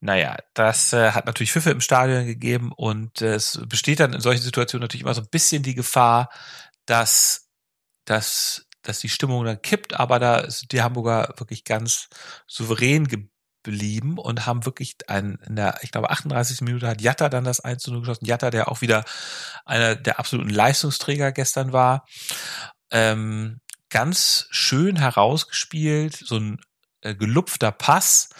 [0.00, 4.20] Naja, das äh, hat natürlich Pfiffe im Stadion gegeben und äh, es besteht dann in
[4.20, 6.30] solchen Situationen natürlich immer so ein bisschen die Gefahr,
[6.86, 7.50] dass,
[8.06, 12.08] dass, dass die Stimmung dann kippt, aber da sind die Hamburger wirklich ganz
[12.46, 13.30] souverän geblieben
[13.66, 16.62] und haben wirklich ein, in der, ich glaube, 38.
[16.62, 18.24] Minute hat Jatta dann das 1 zu 0 geschossen.
[18.24, 19.04] Jatta, der auch wieder
[19.64, 22.06] einer der absoluten Leistungsträger gestern war.
[22.90, 26.60] Ähm, ganz schön herausgespielt, so ein
[27.02, 28.30] äh, gelupfter Pass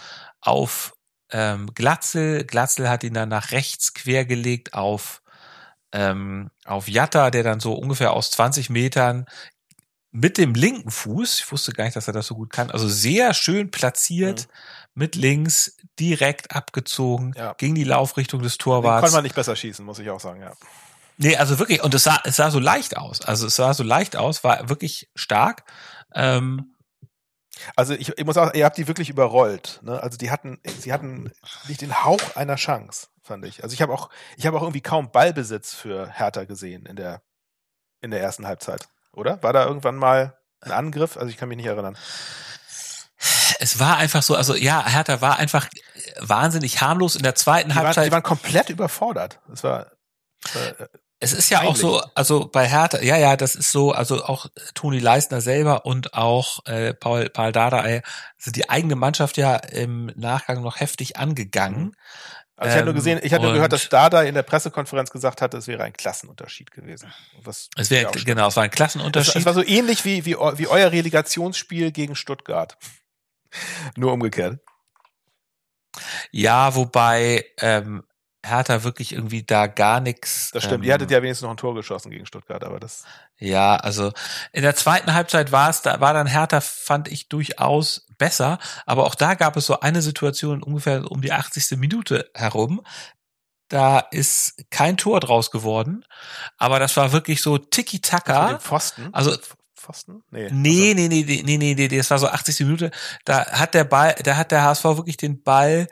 [0.40, 0.94] auf
[1.30, 2.44] ähm, Glatzel.
[2.44, 5.22] Glatzel hat ihn dann nach rechts quergelegt auf,
[5.92, 9.26] ähm, auf Jatta, der dann so ungefähr aus 20 Metern
[10.12, 12.88] mit dem linken Fuß, ich wusste gar nicht, dass er das so gut kann, also
[12.88, 14.52] sehr schön platziert, mhm.
[15.00, 17.54] Mit links, direkt abgezogen, ja.
[17.54, 19.00] gegen die Laufrichtung des Torwarts.
[19.00, 20.52] Den kann man nicht besser schießen, muss ich auch sagen, ja.
[21.16, 23.20] Nee, also wirklich, und es sah, es sah so leicht aus.
[23.22, 25.64] Also es sah so leicht aus, war wirklich stark.
[26.14, 26.74] Ähm,
[27.76, 29.80] also ich, ich muss auch, ihr habt die wirklich überrollt.
[29.82, 30.02] Ne?
[30.02, 31.32] Also die hatten, sie hatten
[31.66, 33.62] nicht den Hauch einer Chance, fand ich.
[33.62, 37.22] Also ich habe auch, ich habe auch irgendwie kaum Ballbesitz für Hertha gesehen in der
[38.02, 39.42] in der ersten Halbzeit, oder?
[39.42, 41.16] War da irgendwann mal ein Angriff?
[41.16, 41.98] Also ich kann mich nicht erinnern.
[43.62, 45.68] Es war einfach so, also ja, Hertha war einfach
[46.18, 47.96] wahnsinnig harmlos in der zweiten die Halbzeit.
[47.96, 49.38] Waren, die waren komplett überfordert.
[49.52, 49.86] Es war
[50.54, 50.86] äh,
[51.22, 54.46] es ist ja auch so, also bei Hertha, ja, ja, das ist so, also auch
[54.72, 58.02] Toni Leisner selber und auch äh, Paul, Paul Dardai
[58.38, 61.82] sind die eigene Mannschaft ja im Nachgang noch heftig angegangen.
[61.82, 61.94] Mhm.
[62.56, 65.40] Also ich hatte nur gesehen, ich hatte nur gehört, dass Dada in der Pressekonferenz gesagt
[65.40, 67.12] hat, es wäre ein Klassenunterschied gewesen.
[67.42, 69.36] Was es wäre genau, es war ein Klassenunterschied.
[69.36, 72.76] Es war so ähnlich wie, wie, wie euer Relegationsspiel gegen Stuttgart.
[73.96, 74.60] nur umgekehrt.
[76.30, 78.04] Ja, wobei ähm,
[78.44, 80.50] Hertha wirklich irgendwie da gar nichts.
[80.52, 80.84] Das stimmt.
[80.84, 83.04] Ähm, Ihr hattet ja wenigstens noch ein Tor geschossen gegen Stuttgart, aber das.
[83.38, 84.12] Ja, also
[84.52, 88.58] in der zweiten Halbzeit war es, da war dann Hertha, fand ich durchaus besser.
[88.86, 91.78] Aber auch da gab es so eine Situation ungefähr um die 80.
[91.78, 92.82] Minute herum.
[93.68, 96.04] Da ist kein Tor draus geworden,
[96.58, 98.58] aber das war wirklich so Tiki-Taka.
[99.12, 99.36] Also
[99.80, 100.22] Also Pfosten?
[100.30, 100.48] Nee.
[100.50, 102.60] Nee, nee, nee, nee, nee, nee, das war so 80.
[102.60, 102.90] Minute.
[103.24, 105.86] Da hat der Ball, da hat der HSV wirklich den Ball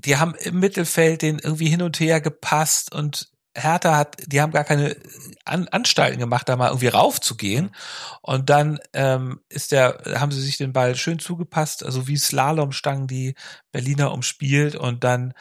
[0.00, 4.50] die haben im Mittelfeld den irgendwie hin und her gepasst und Hertha hat, die haben
[4.50, 4.96] gar keine
[5.44, 7.70] An Anstalten gemacht, da mal irgendwie raufzugehen.
[8.20, 13.06] Und dann ähm, ist der, haben sie sich den Ball schön zugepasst, also wie Slalomstangen
[13.06, 13.36] die
[13.70, 15.34] Berliner umspielt und dann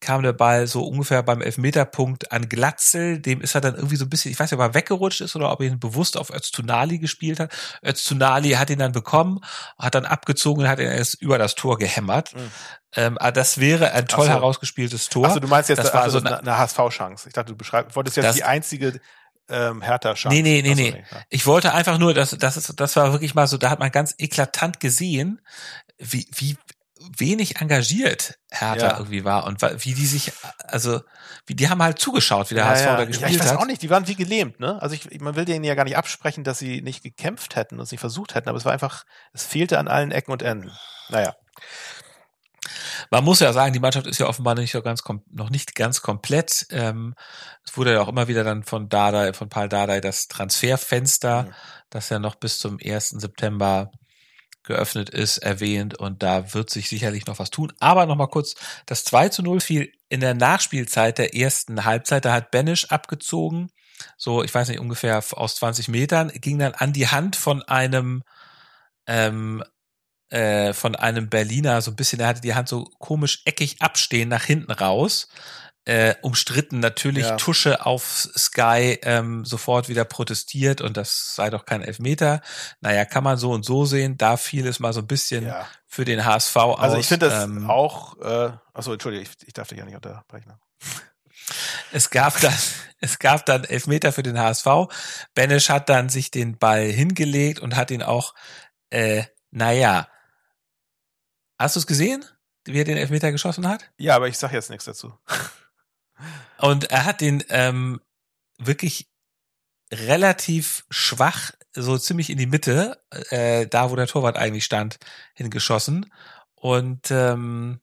[0.00, 4.04] kam der Ball so ungefähr beim Elfmeterpunkt an Glatzel, dem ist er dann irgendwie so
[4.04, 6.30] ein bisschen, ich weiß nicht, ob er weggerutscht ist oder ob er ihn bewusst auf
[6.30, 7.52] Öztunali gespielt hat.
[7.84, 9.40] Öztunali hat ihn dann bekommen,
[9.78, 12.34] hat dann abgezogen und hat ihn erst über das Tor gehämmert.
[12.34, 12.50] Mhm.
[12.94, 14.32] Ähm, aber das wäre ein toll so.
[14.32, 15.26] herausgespieltes Tor.
[15.26, 17.28] Also du meinst jetzt das war also eine, eine HSV-Chance.
[17.28, 19.00] Ich dachte, du beschreibst, wolltest jetzt die einzige
[19.48, 20.34] ähm, härter Chance.
[20.36, 20.90] Nee, nee, nee, nee.
[20.92, 21.04] nee.
[21.28, 23.90] Ich wollte einfach nur, dass das ist, das war wirklich mal so, da hat man
[23.90, 25.40] ganz eklatant gesehen,
[25.98, 26.56] wie, wie,
[27.16, 28.98] wenig engagiert Hertha ja.
[28.98, 30.32] irgendwie war und wie die sich,
[30.64, 31.00] also
[31.46, 32.96] wie die haben halt zugeschaut, wie der ja, HSV ja.
[32.96, 33.34] da gespielt hat.
[33.34, 33.58] Ich weiß hat.
[33.58, 34.80] auch nicht, die waren wie gelähmt, ne?
[34.80, 37.82] Also ich, man will denen ja gar nicht absprechen, dass sie nicht gekämpft hätten und
[37.82, 40.70] es nicht versucht hätten, aber es war einfach, es fehlte an allen Ecken und Enden.
[41.08, 41.34] Naja.
[43.10, 46.00] Man muss ja sagen, die Mannschaft ist ja offenbar nicht so ganz noch nicht ganz
[46.00, 46.66] komplett.
[46.70, 47.14] Ähm,
[47.64, 51.52] es wurde ja auch immer wieder dann von Dardai, von Paul Dardai das Transferfenster, mhm.
[51.90, 53.10] das ja noch bis zum 1.
[53.10, 53.90] September
[54.64, 57.72] geöffnet ist, erwähnt und da wird sich sicherlich noch was tun.
[57.80, 58.54] Aber nochmal kurz,
[58.86, 63.70] das 2 zu 0 fiel in der Nachspielzeit der ersten Halbzeit, da hat Benisch abgezogen,
[64.16, 68.22] so, ich weiß nicht, ungefähr aus 20 Metern, ging dann an die Hand von einem,
[69.06, 69.62] ähm,
[70.30, 74.28] äh, von einem Berliner, so ein bisschen, er hatte die Hand so komisch eckig abstehen
[74.28, 75.28] nach hinten raus
[75.84, 77.36] äh, umstritten natürlich ja.
[77.36, 82.40] Tusche auf Sky ähm, sofort wieder protestiert und das sei doch kein Elfmeter.
[82.80, 84.16] Naja, kann man so und so sehen.
[84.16, 85.66] Da fiel es mal so ein bisschen ja.
[85.88, 86.78] für den HSV aus.
[86.78, 89.96] Also ich finde das ähm, auch, äh, achso, Entschuldige, ich, ich darf dich ja nicht
[89.96, 90.52] unterbrechen.
[91.90, 92.54] Es gab dann,
[93.00, 94.66] es gab dann Elfmeter für den HSV.
[95.34, 98.34] Benesch hat dann sich den Ball hingelegt und hat ihn auch,
[98.90, 100.06] äh, naja,
[101.58, 102.24] hast du es gesehen,
[102.66, 103.90] wie er den Elfmeter geschossen hat?
[103.98, 105.18] Ja, aber ich sag jetzt nichts dazu.
[106.58, 108.00] Und er hat den ähm,
[108.58, 109.08] wirklich
[109.92, 114.98] relativ schwach, so ziemlich in die Mitte, äh, da wo der Torwart eigentlich stand,
[115.34, 116.10] hingeschossen.
[116.54, 117.80] Und ähm,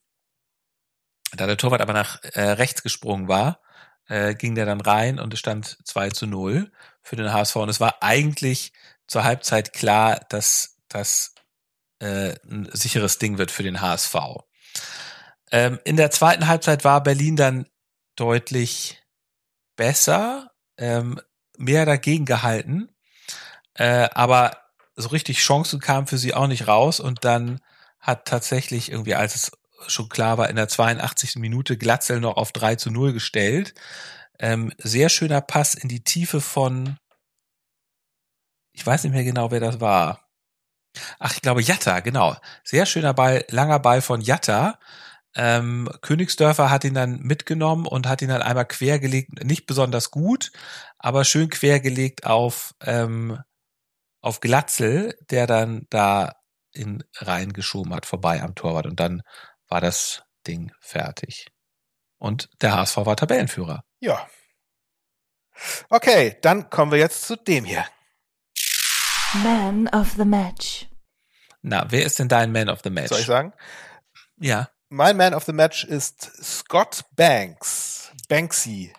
[1.33, 3.61] da der Torwart aber nach äh, rechts gesprungen war,
[4.07, 6.71] äh, ging der dann rein und es stand 2 zu 0
[7.01, 7.55] für den HSV.
[7.57, 8.73] Und es war eigentlich
[9.07, 11.33] zur Halbzeit klar, dass das
[11.99, 14.15] äh, ein sicheres Ding wird für den HSV.
[15.51, 17.65] Ähm, in der zweiten Halbzeit war Berlin dann
[18.19, 19.01] deutlich
[19.75, 21.19] besser, ähm,
[21.57, 22.89] mehr dagegen gehalten,
[23.75, 24.57] äh, aber
[24.95, 27.61] so richtig Chancen kamen für sie auch nicht raus und dann
[27.99, 29.51] hat tatsächlich irgendwie, als es
[29.87, 31.37] schon klar war, in der 82.
[31.37, 33.73] Minute Glatzel noch auf 3 zu 0 gestellt.
[34.39, 36.97] Ähm, sehr schöner Pass in die Tiefe von,
[38.73, 40.29] ich weiß nicht mehr genau, wer das war.
[41.19, 42.35] Ach, ich glaube Jatta, genau.
[42.63, 44.79] Sehr schöner Ball, langer Ball von Jatta.
[45.35, 50.51] Ähm, Königsdörfer hat ihn dann mitgenommen und hat ihn dann einmal quergelegt, nicht besonders gut,
[50.97, 53.39] aber schön quergelegt auf, ähm,
[54.21, 56.33] auf Glatzel, der dann da
[56.71, 58.85] in reingeschoben hat, vorbei am Torwart.
[58.85, 59.21] Und dann
[59.67, 61.47] war das Ding fertig.
[62.17, 63.83] Und der HSV war Tabellenführer.
[63.99, 64.27] Ja.
[65.89, 67.85] Okay, dann kommen wir jetzt zu dem hier.
[69.33, 70.87] Man of the Match.
[71.61, 73.09] Na, wer ist denn dein Man of the Match?
[73.09, 73.53] Soll ich sagen?
[74.37, 74.69] Ja.
[74.91, 78.11] Mein Man of the Match ist Scott Banks.
[78.27, 78.91] Banksy.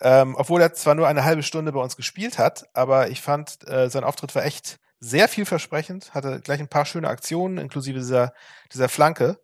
[0.00, 3.68] Ähm, obwohl er zwar nur eine halbe Stunde bei uns gespielt hat, aber ich fand,
[3.68, 8.34] äh, sein Auftritt war echt sehr vielversprechend, hatte gleich ein paar schöne Aktionen, inklusive dieser,
[8.72, 9.40] dieser Flanke.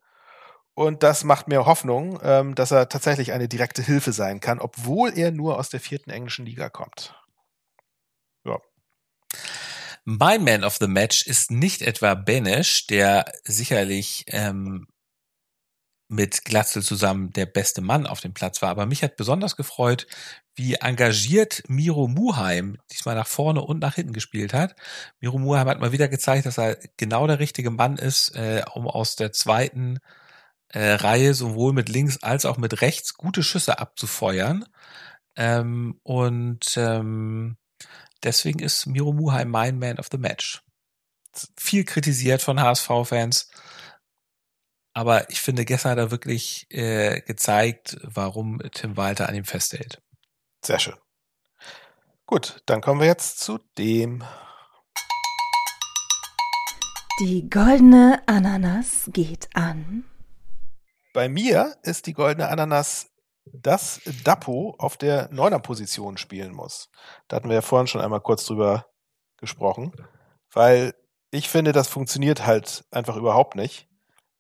[0.74, 5.16] Und das macht mir Hoffnung, ähm, dass er tatsächlich eine direkte Hilfe sein kann, obwohl
[5.16, 7.14] er nur aus der vierten englischen Liga kommt.
[8.44, 8.58] Ja.
[10.04, 14.88] Mein Man of the Match ist nicht etwa Benesch, der sicherlich ähm,
[16.08, 18.70] mit Glatzel zusammen der beste Mann auf dem Platz war.
[18.70, 20.06] Aber mich hat besonders gefreut,
[20.54, 24.76] wie engagiert Miro Muheim diesmal nach vorne und nach hinten gespielt hat.
[25.20, 28.86] Miro Muheim hat mal wieder gezeigt, dass er genau der richtige Mann ist, äh, um
[28.86, 29.98] aus der zweiten
[30.68, 34.64] äh, Reihe sowohl mit links als auch mit rechts gute Schüsse abzufeuern.
[35.36, 37.56] Ähm, und ähm,
[38.22, 40.62] deswegen ist Miro Muheim mein Man of the Match.
[41.56, 43.50] Viel kritisiert von HSV-Fans.
[44.96, 50.00] Aber ich finde, gestern hat er wirklich äh, gezeigt, warum Tim Walter an ihm festhält.
[50.64, 50.94] Sehr schön.
[52.24, 54.24] Gut, dann kommen wir jetzt zu dem.
[57.20, 60.06] Die goldene Ananas geht an.
[61.12, 63.10] Bei mir ist die goldene Ananas,
[63.44, 66.88] dass Dapo auf der Neuner-Position spielen muss.
[67.28, 68.86] Da hatten wir ja vorhin schon einmal kurz drüber
[69.36, 69.92] gesprochen,
[70.54, 70.94] weil
[71.30, 73.90] ich finde, das funktioniert halt einfach überhaupt nicht.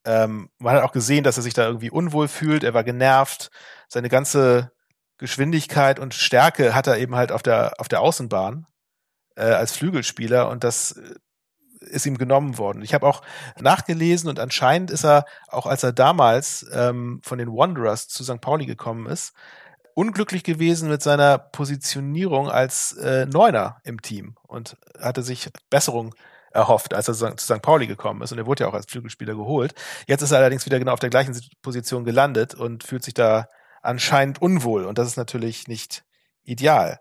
[0.06, 2.64] Ähm, man hat auch gesehen, dass er sich da irgendwie unwohl fühlt.
[2.64, 3.50] Er war genervt.
[3.88, 4.70] Seine ganze
[5.18, 8.66] Geschwindigkeit und Stärke hat er eben halt auf der, auf der Außenbahn
[9.34, 11.14] äh, als Flügelspieler und das äh,
[11.80, 12.82] ist ihm genommen worden.
[12.82, 13.22] Ich habe auch
[13.58, 18.40] nachgelesen und anscheinend ist er, auch als er damals ähm, von den Wanderers zu St.
[18.40, 19.34] Pauli gekommen ist,
[19.94, 26.14] unglücklich gewesen mit seiner Positionierung als äh, Neuner im Team und hatte sich Besserung
[26.56, 27.62] erhofft, als er zu St.
[27.62, 28.32] Pauli gekommen ist.
[28.32, 29.74] Und er wurde ja auch als Flügelspieler geholt.
[30.06, 33.48] Jetzt ist er allerdings wieder genau auf der gleichen Position gelandet und fühlt sich da
[33.82, 34.84] anscheinend unwohl.
[34.84, 36.04] Und das ist natürlich nicht
[36.42, 37.00] ideal.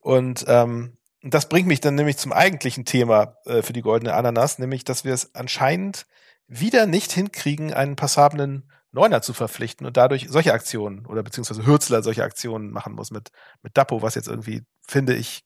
[0.00, 4.58] Und ähm, das bringt mich dann nämlich zum eigentlichen Thema äh, für die goldene Ananas,
[4.58, 6.06] nämlich, dass wir es anscheinend
[6.46, 12.02] wieder nicht hinkriegen, einen passablen Neuner zu verpflichten und dadurch solche Aktionen oder beziehungsweise Hürzler
[12.02, 13.30] solche Aktionen machen muss mit,
[13.62, 15.44] mit Dapo, was jetzt irgendwie, finde ich,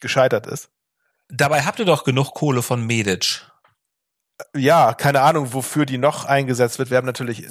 [0.00, 0.70] gescheitert ist.
[1.28, 3.46] Dabei habt ihr doch genug Kohle von Medic.
[4.54, 6.90] Ja, keine Ahnung, wofür die noch eingesetzt wird.
[6.90, 7.46] Wir haben natürlich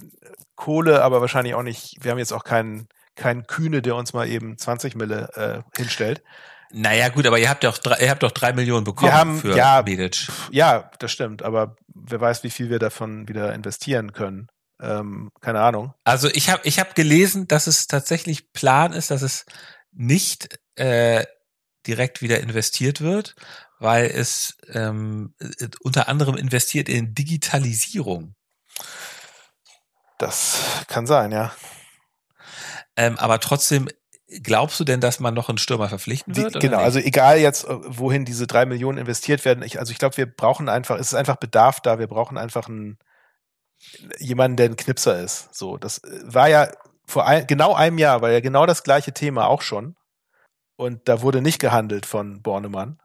[0.55, 4.27] Kohle, aber wahrscheinlich auch nicht, wir haben jetzt auch keinen, keinen Kühne, der uns mal
[4.27, 6.23] eben 20 Mille äh, hinstellt.
[6.71, 9.39] Naja, gut, aber ihr habt doch drei, ihr habt doch drei Millionen bekommen wir haben,
[9.39, 10.27] für ja, Medic.
[10.51, 14.47] Ja, das stimmt, aber wer weiß, wie viel wir davon wieder investieren können.
[14.81, 15.93] Ähm, keine Ahnung.
[16.03, 19.45] Also ich habe ich hab gelesen, dass es tatsächlich Plan ist, dass es
[19.91, 21.25] nicht äh,
[21.87, 23.35] direkt wieder investiert wird,
[23.79, 28.35] weil es ähm, äh, unter anderem investiert in Digitalisierung.
[30.17, 31.51] Das kann sein, ja.
[32.95, 33.87] Ähm, aber trotzdem,
[34.41, 36.55] glaubst du denn, dass man noch einen Stürmer verpflichten wird?
[36.55, 39.99] Die, genau, also egal jetzt, äh, wohin diese drei Millionen investiert werden, ich, also ich
[39.99, 42.97] glaube, wir brauchen einfach, es ist einfach Bedarf da, wir brauchen einfach einen
[44.17, 45.53] jemanden, der ein Knipser ist.
[45.53, 46.71] So, das äh, war ja
[47.05, 49.95] vor ein, genau einem Jahr, war ja genau das gleiche Thema auch schon.
[50.75, 52.99] Und da wurde nicht gehandelt von Bornemann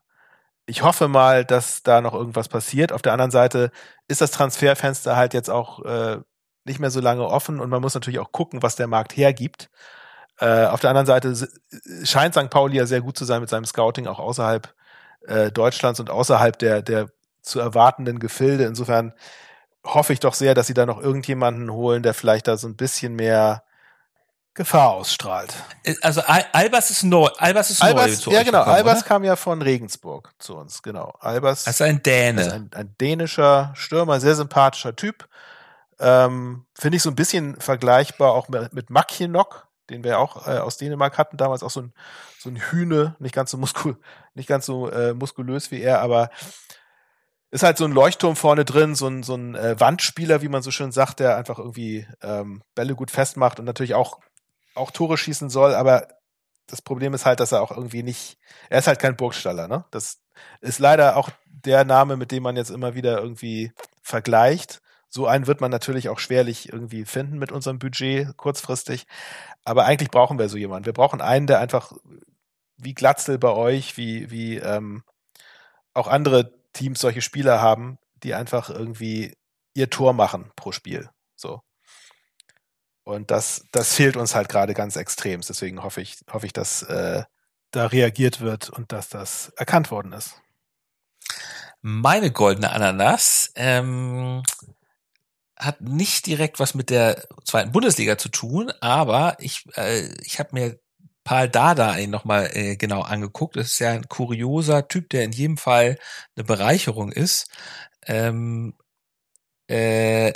[0.66, 2.92] ich hoffe mal, dass da noch irgendwas passiert.
[2.92, 3.70] Auf der anderen Seite
[4.09, 6.18] ist das Transferfenster halt jetzt auch äh,
[6.64, 9.70] nicht mehr so lange offen und man muss natürlich auch gucken, was der Markt hergibt.
[10.38, 11.35] Äh, auf der anderen Seite
[12.05, 12.51] scheint St.
[12.51, 14.75] Pauli ja sehr gut zu sein mit seinem Scouting auch außerhalb
[15.27, 17.11] äh, Deutschlands und außerhalb der, der
[17.42, 18.64] zu erwartenden Gefilde.
[18.64, 19.14] Insofern
[19.85, 22.77] hoffe ich doch sehr, dass sie da noch irgendjemanden holen, der vielleicht da so ein
[22.77, 23.64] bisschen mehr
[24.55, 25.55] Gefahr ausstrahlt.
[25.83, 27.29] Äh, also Al Albers ist neu.
[27.38, 28.33] Albers ist Albers, neu.
[28.33, 28.59] ja, genau.
[28.61, 29.09] Gekommen, Albers oder?
[29.09, 31.15] kam ja von Regensburg zu uns, genau.
[31.21, 31.67] Albers.
[31.67, 32.43] Also ein Däne.
[32.43, 35.29] Also ein, ein, dänischer Stürmer, sehr sympathischer Typ.
[35.99, 38.91] Ähm, Finde ich so ein bisschen vergleichbar auch mit, mit
[39.91, 41.93] den wir auch äh, aus Dänemark hatten, damals auch so ein,
[42.38, 43.99] so ein Hühne, nicht ganz so muskul,
[44.35, 46.31] nicht ganz so äh, muskulös wie er, aber
[47.53, 50.62] ist halt so ein Leuchtturm vorne drin, so ein, so ein äh, Wandspieler, wie man
[50.62, 54.21] so schön sagt, der einfach irgendwie ähm, Bälle gut festmacht und natürlich auch,
[54.75, 56.09] auch Tore schießen soll, aber
[56.67, 58.39] das Problem ist halt, dass er auch irgendwie nicht,
[58.71, 59.85] er ist halt kein Burgstaller, ne?
[59.91, 60.21] Das
[60.61, 64.81] ist leider auch der Name, mit dem man jetzt immer wieder irgendwie vergleicht.
[65.09, 69.07] So einen wird man natürlich auch schwerlich irgendwie finden mit unserem Budget kurzfristig.
[69.65, 70.87] Aber eigentlich brauchen wir so jemanden.
[70.87, 71.93] Wir brauchen einen, der einfach
[72.79, 75.03] wie Glatzel bei euch, wie, wie ähm,
[75.93, 79.37] auch andere Teams solche Spieler haben, die einfach irgendwie
[79.75, 81.11] ihr Tor machen pro Spiel.
[83.05, 85.41] Und das, das fehlt uns halt gerade ganz extrem.
[85.41, 87.25] Deswegen hoffe ich, hoffe ich, dass äh,
[87.73, 90.41] da reagiert wird und dass das erkannt worden ist.
[91.81, 94.43] Meine goldene Ananas ähm,
[95.57, 100.51] hat nicht direkt was mit der zweiten Bundesliga zu tun, aber ich, äh, ich habe
[100.53, 100.79] mir
[101.25, 103.57] Paul Dada nochmal äh, genau angeguckt.
[103.57, 105.99] Das ist ja ein kurioser Typ, der in jedem Fall
[106.37, 107.49] eine Bereicherung ist.
[108.07, 108.75] Ähm,
[109.69, 110.33] äh,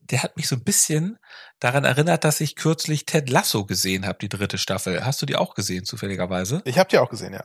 [0.00, 1.18] der hat mich so ein bisschen
[1.60, 5.04] daran erinnert, dass ich kürzlich Ted Lasso gesehen habe, die dritte Staffel.
[5.04, 6.62] Hast du die auch gesehen, zufälligerweise?
[6.64, 7.44] Ich habe die auch gesehen, ja.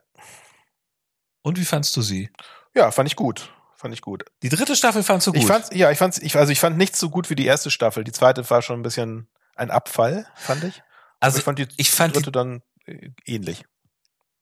[1.42, 2.30] Und wie fandst du sie?
[2.74, 3.52] Ja, fand ich gut.
[3.76, 4.24] Fand ich gut.
[4.42, 5.42] Die dritte Staffel fandst du gut?
[5.42, 7.70] Ich fand, ja, ich fand's, ich, also ich fand nichts so gut wie die erste
[7.70, 8.04] Staffel.
[8.04, 10.82] Die zweite war schon ein bisschen ein Abfall, fand ich.
[11.20, 13.66] Also ich fand die ich fand dritte die, dann äh, ähnlich.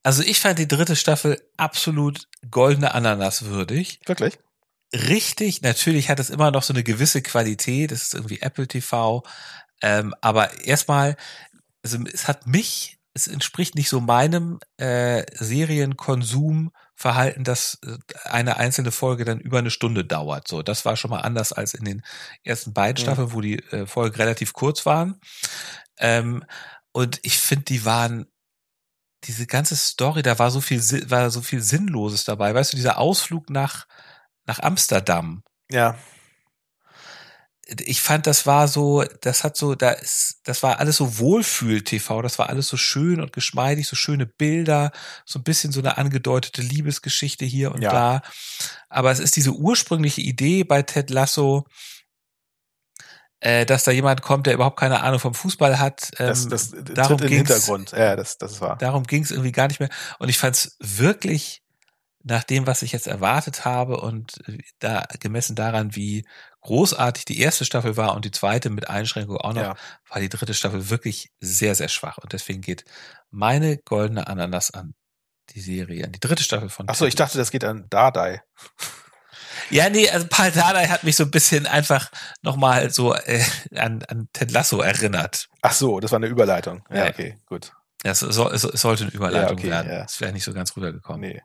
[0.03, 3.99] Also ich fand die dritte Staffel absolut goldene Ananas würdig.
[4.05, 4.39] Wirklich?
[4.93, 9.23] Richtig, natürlich hat es immer noch so eine gewisse Qualität, es ist irgendwie Apple TV,
[9.81, 11.15] ähm, aber erstmal,
[11.83, 18.91] also es hat mich, es entspricht nicht so meinem äh, Serienkonsumverhalten, dass äh, eine einzelne
[18.91, 20.47] Folge dann über eine Stunde dauert.
[20.47, 22.03] So, das war schon mal anders als in den
[22.43, 23.05] ersten beiden mhm.
[23.05, 25.19] Staffeln, wo die äh, Folgen relativ kurz waren.
[25.97, 26.45] Ähm,
[26.93, 28.27] und ich finde, die waren
[29.25, 32.53] diese ganze Story, da war so viel, war so viel Sinnloses dabei.
[32.53, 33.87] Weißt du, dieser Ausflug nach
[34.51, 35.43] nach Amsterdam.
[35.71, 35.95] Ja.
[37.79, 42.21] Ich fand, das war so, das hat so, da ist, das war alles so Wohlfühl-TV,
[42.21, 44.91] das war alles so schön und geschmeidig, so schöne Bilder,
[45.25, 47.91] so ein bisschen so eine angedeutete Liebesgeschichte hier und ja.
[47.91, 48.21] da.
[48.89, 51.65] Aber es ist diese ursprüngliche Idee bei Ted Lasso,
[53.39, 56.11] äh, dass da jemand kommt, der überhaupt keine Ahnung vom Fußball hat.
[56.19, 57.91] Ähm, das, das darum tritt Hintergrund.
[57.91, 58.77] Ja, das, das war.
[58.79, 59.89] Darum ging es irgendwie gar nicht mehr.
[60.19, 61.63] Und ich fand es wirklich
[62.23, 64.39] nach dem, was ich jetzt erwartet habe und
[64.79, 66.25] da gemessen daran, wie
[66.61, 69.75] großartig die erste Staffel war und die zweite mit Einschränkung auch noch, ja.
[70.09, 72.17] war die dritte Staffel wirklich sehr, sehr schwach.
[72.17, 72.85] Und deswegen geht
[73.29, 74.93] meine goldene Ananas an
[75.49, 76.85] die Serie, an die dritte Staffel von.
[76.89, 78.41] Ach so, ich dachte, das geht an Dardai.
[79.69, 83.43] Ja, nee, also Paul Dardai hat mich so ein bisschen einfach nochmal so äh,
[83.75, 85.47] an, an Ted Lasso erinnert.
[85.61, 86.83] Ach so, das war eine Überleitung.
[86.89, 87.09] Ja, ja.
[87.09, 87.71] okay, gut.
[88.03, 89.91] Ja, es, soll, es sollte eine Überleitung ja, okay, werden.
[89.91, 90.01] Ja.
[90.03, 91.21] Das wäre nicht so ganz rübergekommen.
[91.21, 91.41] Nee.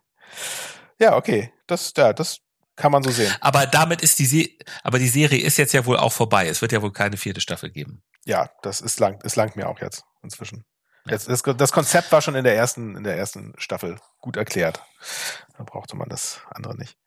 [0.98, 1.52] Ja, okay.
[1.66, 2.38] Das, ja, das
[2.76, 3.34] kann man so sehen.
[3.40, 4.48] Aber damit ist die, Se
[4.82, 6.46] aber die Serie ist jetzt ja wohl auch vorbei.
[6.48, 8.02] Es wird ja wohl keine vierte Staffel geben.
[8.24, 10.64] Ja, das ist lang, ist lang mir auch jetzt inzwischen.
[11.08, 14.82] Jetzt, das, das Konzept war schon in der ersten, in der ersten Staffel gut erklärt.
[15.56, 16.98] Da brauchte man das andere nicht.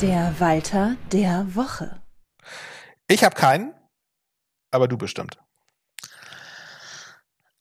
[0.00, 2.02] Der Walter der Woche.
[3.06, 3.74] Ich habe keinen,
[4.70, 5.38] aber du bestimmt.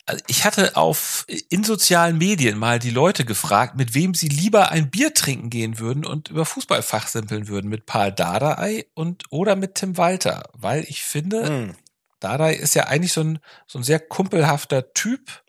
[0.07, 4.71] Also ich hatte auf in sozialen Medien mal die Leute gefragt, mit wem sie lieber
[4.71, 9.57] ein Bier trinken gehen würden und über Fußball fachsimpeln würden, mit Paul Dardai und oder
[9.57, 11.75] mit Tim Walter, weil ich finde, hm.
[12.21, 15.43] Dardai ist ja eigentlich so ein so ein sehr kumpelhafter Typ.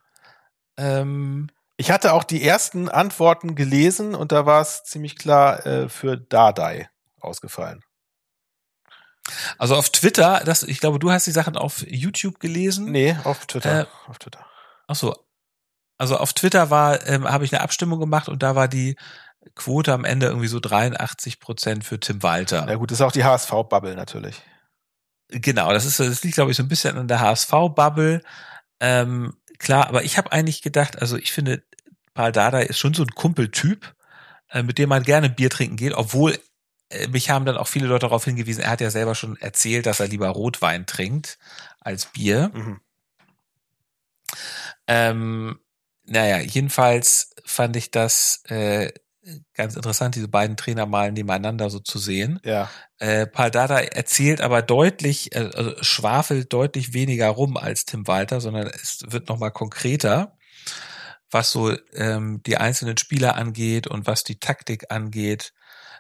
[0.77, 5.89] Ähm, ich hatte auch die ersten Antworten gelesen und da war es ziemlich klar äh,
[5.89, 6.91] für Dardai
[7.21, 7.85] ausgefallen.
[9.59, 12.91] Also auf Twitter, das, ich glaube, du hast die Sachen auf YouTube gelesen.
[12.91, 13.83] Nee, auf Twitter.
[13.83, 14.45] Äh, auf Twitter.
[14.87, 15.15] Ach so.
[15.99, 18.97] Also auf Twitter war, ähm, habe ich eine Abstimmung gemacht und da war die
[19.55, 22.69] Quote am Ende irgendwie so 83 Prozent für Tim Walter.
[22.69, 24.41] Ja gut, das ist auch die HSV-Bubble natürlich.
[25.29, 28.23] Genau, das ist, das liegt glaube ich so ein bisschen an der HSV-Bubble.
[28.81, 31.63] Ähm, klar, aber ich habe eigentlich gedacht, also ich finde,
[32.15, 33.95] Paul Dada ist schon so ein Kumpeltyp,
[34.51, 36.39] äh, mit dem man gerne Bier trinken geht, obwohl
[37.11, 40.01] mich haben dann auch viele Leute darauf hingewiesen, er hat ja selber schon erzählt, dass
[40.01, 41.39] er lieber Rotwein trinkt
[41.81, 42.51] als Bier.
[42.55, 42.81] Mhm.
[44.87, 45.59] Ähm,
[46.05, 48.91] naja, jedenfalls fand ich das äh,
[49.55, 52.41] ganz interessant, diese beiden Trainer mal nebeneinander so zu sehen.
[52.45, 52.71] Ja.
[52.99, 58.69] Äh, Paldada erzählt aber deutlich, äh, also schwafelt deutlich weniger rum als Tim Walter, sondern
[58.69, 60.37] es wird nochmal konkreter,
[61.31, 65.53] was so ähm, die einzelnen Spieler angeht und was die Taktik angeht.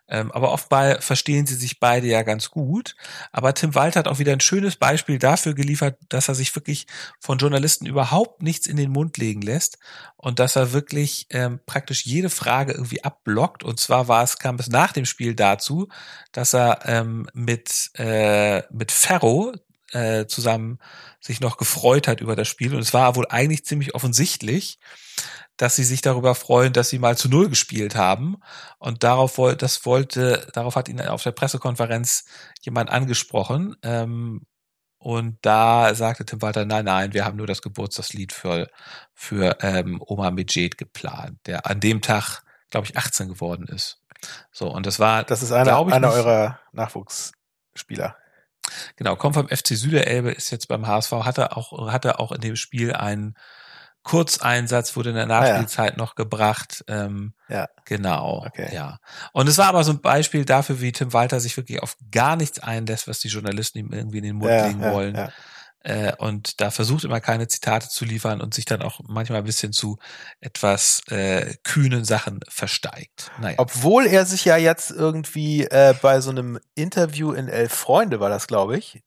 [0.09, 2.97] Ähm, aber offenbar verstehen sie sich beide ja ganz gut.
[3.31, 6.87] Aber Tim Walter hat auch wieder ein schönes Beispiel dafür geliefert, dass er sich wirklich
[7.21, 9.79] von Journalisten überhaupt nichts in den Mund legen lässt
[10.17, 13.63] und dass er wirklich ähm, praktisch jede Frage irgendwie abblockt.
[13.65, 15.89] Und zwar war es, kam es nach dem Spiel dazu,
[16.33, 19.53] dass er ähm, mit, äh, mit Ferro
[19.93, 20.79] äh, zusammen
[21.21, 22.75] sich noch gefreut hat über das Spiel.
[22.75, 24.79] Und es war wohl eigentlich ziemlich offensichtlich,
[25.59, 28.37] dass sie sich darüber freuen, dass sie mal zu Null gespielt haben.
[28.79, 32.25] Und darauf wollte, das wollte, darauf hat ihn auf der Pressekonferenz
[32.63, 33.77] jemand angesprochen.
[33.83, 34.47] Ähm,
[34.99, 38.69] und da sagte Tim Walter, nein, nein, wir haben nur das Geburtstagslied für,
[39.15, 44.01] für ähm, Oma Medjed geplant, der an dem Tag, glaube ich, 18 geworden ist.
[44.53, 45.25] So, und das war.
[45.25, 48.17] Das ist einer, einer eurer Nachwuchsspieler.
[48.97, 52.57] Genau, kommt vom FC Süderelbe, ist jetzt beim HSV, hatte auch, hatte auch in dem
[52.57, 53.35] Spiel einen
[54.03, 55.99] Kurzeinsatz wurde in der Nachspielzeit ah, ja.
[55.99, 56.85] noch gebracht.
[56.89, 57.69] Ähm, ja.
[57.85, 58.45] Genau.
[58.47, 58.75] Okay.
[58.75, 58.99] Ja.
[59.33, 62.37] Und es war aber so ein Beispiel dafür, wie Tim Walter sich wirklich auf gar
[62.37, 65.31] nichts einlässt, was die Journalisten ihm irgendwie in den Mund ja, legen ja, wollen.
[65.81, 69.45] Äh, und da versucht immer keine Zitate zu liefern und sich dann auch manchmal ein
[69.45, 69.99] bisschen zu
[70.41, 73.31] etwas äh, kühnen Sachen versteigt.
[73.41, 73.57] Naja.
[73.59, 78.29] Obwohl er sich ja jetzt irgendwie äh, bei so einem Interview in Elf Freunde war
[78.29, 79.03] das, glaube ich,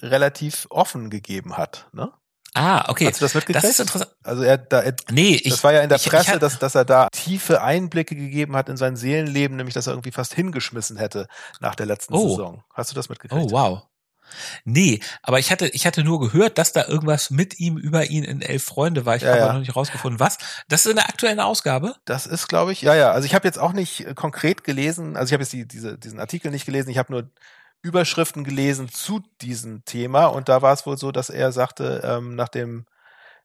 [0.00, 1.88] relativ offen gegeben hat.
[1.92, 2.12] Ne?
[2.54, 3.06] Ah, okay.
[3.06, 3.64] Hast du das mitgekriegt?
[3.64, 4.10] Das ist interessant.
[4.22, 6.58] Also er, da, er, nee, ich, das war ja in der ich, Presse, ich, dass,
[6.58, 10.34] dass er da tiefe Einblicke gegeben hat in sein Seelenleben, nämlich dass er irgendwie fast
[10.34, 11.28] hingeschmissen hätte
[11.60, 12.28] nach der letzten oh.
[12.28, 12.62] Saison.
[12.74, 13.42] Hast du das mitgekriegt?
[13.42, 13.82] Oh, wow.
[14.64, 18.24] Nee, aber ich hatte, ich hatte nur gehört, dass da irgendwas mit ihm über ihn
[18.24, 19.16] in Elf Freunde war.
[19.16, 19.52] Ich ja, habe ja.
[19.52, 20.38] noch nicht rausgefunden, was.
[20.68, 21.94] Das ist in der aktuellen Ausgabe?
[22.04, 23.12] Das ist, glaube ich, ja, ja.
[23.12, 25.98] Also ich habe jetzt auch nicht äh, konkret gelesen, also ich habe jetzt die, diese,
[25.98, 27.30] diesen Artikel nicht gelesen, ich habe nur
[27.82, 32.36] Überschriften gelesen zu diesem Thema und da war es wohl so, dass er sagte, ähm,
[32.36, 32.86] nach dem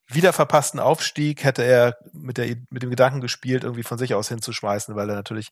[0.08, 4.30] wieder verpassten Aufstieg hätte er mit, der, mit dem Gedanken gespielt, irgendwie von sich aus
[4.30, 5.50] hinzuschmeißen, weil er natürlich,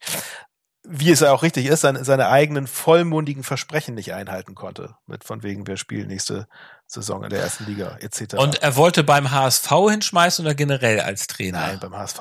[0.87, 4.95] wie es ja auch richtig ist, seine, seine eigenen vollmundigen Versprechen nicht einhalten konnte.
[5.07, 6.47] Mit von wegen, wir spielen nächste
[6.87, 8.35] Saison in der ersten Liga etc.
[8.35, 11.59] Und er wollte beim HSV hinschmeißen oder generell als Trainer?
[11.59, 12.19] Nein, beim HSV.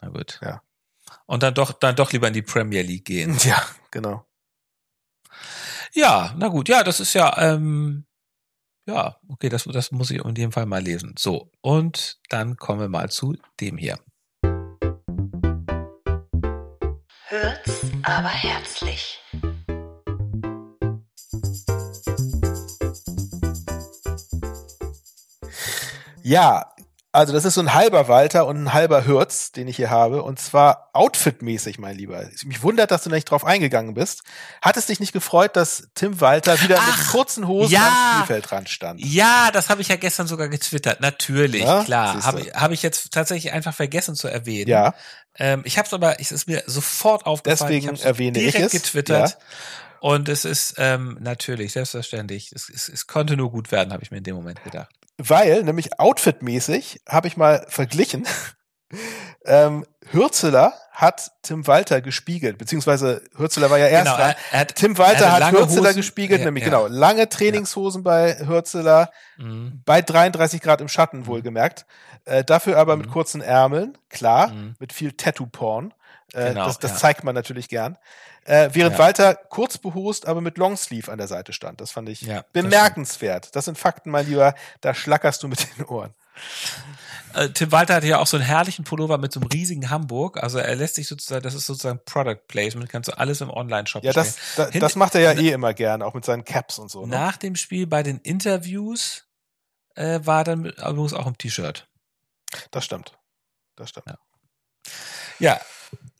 [0.00, 0.40] Na gut.
[0.42, 0.62] Ja.
[1.26, 3.36] Und dann doch, dann doch lieber in die Premier League gehen.
[3.42, 4.24] Ja, genau.
[5.94, 8.06] Ja, na gut, ja, das ist ja, ähm,
[8.86, 11.14] ja, okay, das, das muss ich in dem Fall mal lesen.
[11.18, 13.98] So, und dann kommen wir mal zu dem hier.
[17.28, 19.20] Hört's aber herzlich.
[26.22, 26.72] Ja,
[27.14, 30.22] also das ist so ein halber Walter und ein halber Hürz, den ich hier habe.
[30.22, 32.26] Und zwar outfitmäßig, mein Lieber.
[32.44, 34.22] Mich wundert, dass du nicht drauf eingegangen bist.
[34.62, 38.24] Hat es dich nicht gefreut, dass Tim Walter wieder Ach, mit kurzen Hosen ja, am
[38.24, 39.04] Spielfeldrand stand?
[39.04, 41.02] Ja, das habe ich ja gestern sogar getwittert.
[41.02, 42.24] Natürlich, ja, klar.
[42.24, 44.70] Habe hab ich jetzt tatsächlich einfach vergessen zu erwähnen.
[44.70, 44.94] Ja.
[45.36, 47.72] Ähm, ich habe es aber, es ist mir sofort aufgefallen.
[47.72, 48.72] Deswegen ich erwähne direkt ich es.
[48.72, 49.30] getwittert.
[49.30, 49.36] Ja.
[50.00, 54.10] Und es ist ähm, natürlich, selbstverständlich, es, es, es konnte nur gut werden, habe ich
[54.10, 54.88] mir in dem Moment gedacht
[55.18, 58.26] weil nämlich outfitmäßig habe ich mal verglichen.
[59.44, 64.34] ähm, Hürzeler hat Tim Walter gespiegelt, beziehungsweise Hürzeler war ja erst genau, dran.
[64.50, 66.70] Er, hat, Tim Walter hat Hürzeler Hosen, gespiegelt, ja, nämlich ja.
[66.70, 68.10] genau lange Trainingshosen ja.
[68.10, 69.82] bei Hürzeler, mhm.
[69.84, 71.86] bei 33 Grad im Schatten wohlgemerkt.
[72.24, 73.02] Äh, dafür aber mhm.
[73.02, 74.74] mit kurzen Ärmeln, klar, mhm.
[74.78, 75.94] mit viel Tattoo-Porn.
[76.32, 77.98] Äh, genau, das das zeigt man natürlich gern.
[78.44, 78.98] Äh, während ja.
[78.98, 81.80] Walter kurz behost, aber mit Longsleeve an der Seite stand.
[81.80, 83.46] Das fand ich ja, bemerkenswert.
[83.46, 84.54] Das, das, sind Fakten, mein Lieber.
[84.80, 86.14] Da schlackerst du mit den Ohren.
[87.34, 90.42] Äh, Tim Walter hatte ja auch so einen herrlichen Pullover mit so einem riesigen Hamburg.
[90.42, 94.02] Also er lässt sich sozusagen, das ist sozusagen Product Placement, kannst du alles im Online-Shop
[94.04, 96.90] Ja, das, da, das macht er ja eh immer gern, auch mit seinen Caps und
[96.90, 97.06] so.
[97.06, 97.14] Ne?
[97.14, 99.26] Nach dem Spiel bei den Interviews
[99.94, 101.88] äh, war dann übrigens auch im T-Shirt.
[102.70, 103.18] Das stimmt.
[103.76, 104.06] Das stimmt.
[104.08, 104.18] Ja.
[105.38, 105.60] ja,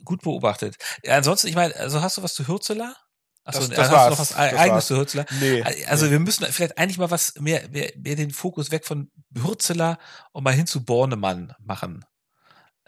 [0.04, 0.76] gut beobachtet.
[1.04, 2.96] Ja, ansonsten, ich meine, also hast du was zu Hürzeler?
[3.44, 4.04] Achso, das, das hast war's.
[4.04, 5.26] du noch was eigenes zu Hürzeler?
[5.40, 5.62] Nee.
[5.86, 6.12] Also nee.
[6.12, 9.98] wir müssen vielleicht eigentlich mal was mehr, mehr, mehr den Fokus weg von Hürzeler
[10.32, 12.04] und mal hin zu Bornemann machen.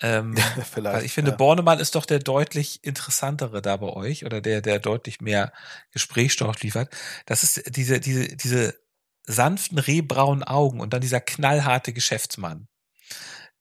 [0.01, 0.37] Ähm,
[0.73, 1.37] vielleicht, weil ich finde, ja.
[1.37, 5.53] Bornemann ist doch der deutlich interessantere da bei euch oder der, der deutlich mehr
[5.91, 6.95] Gesprächsstoff liefert.
[7.27, 8.75] Das ist diese, diese, diese
[9.27, 12.69] sanften rehbraunen Augen und dann dieser knallharte Geschäftsmann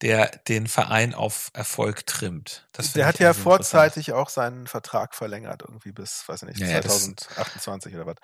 [0.03, 2.67] der den Verein auf Erfolg trimmt.
[2.93, 7.95] der hat ja vorzeitig auch seinen Vertrag verlängert, irgendwie bis, weiß ich nicht, ja, 2028
[7.95, 8.15] oder was.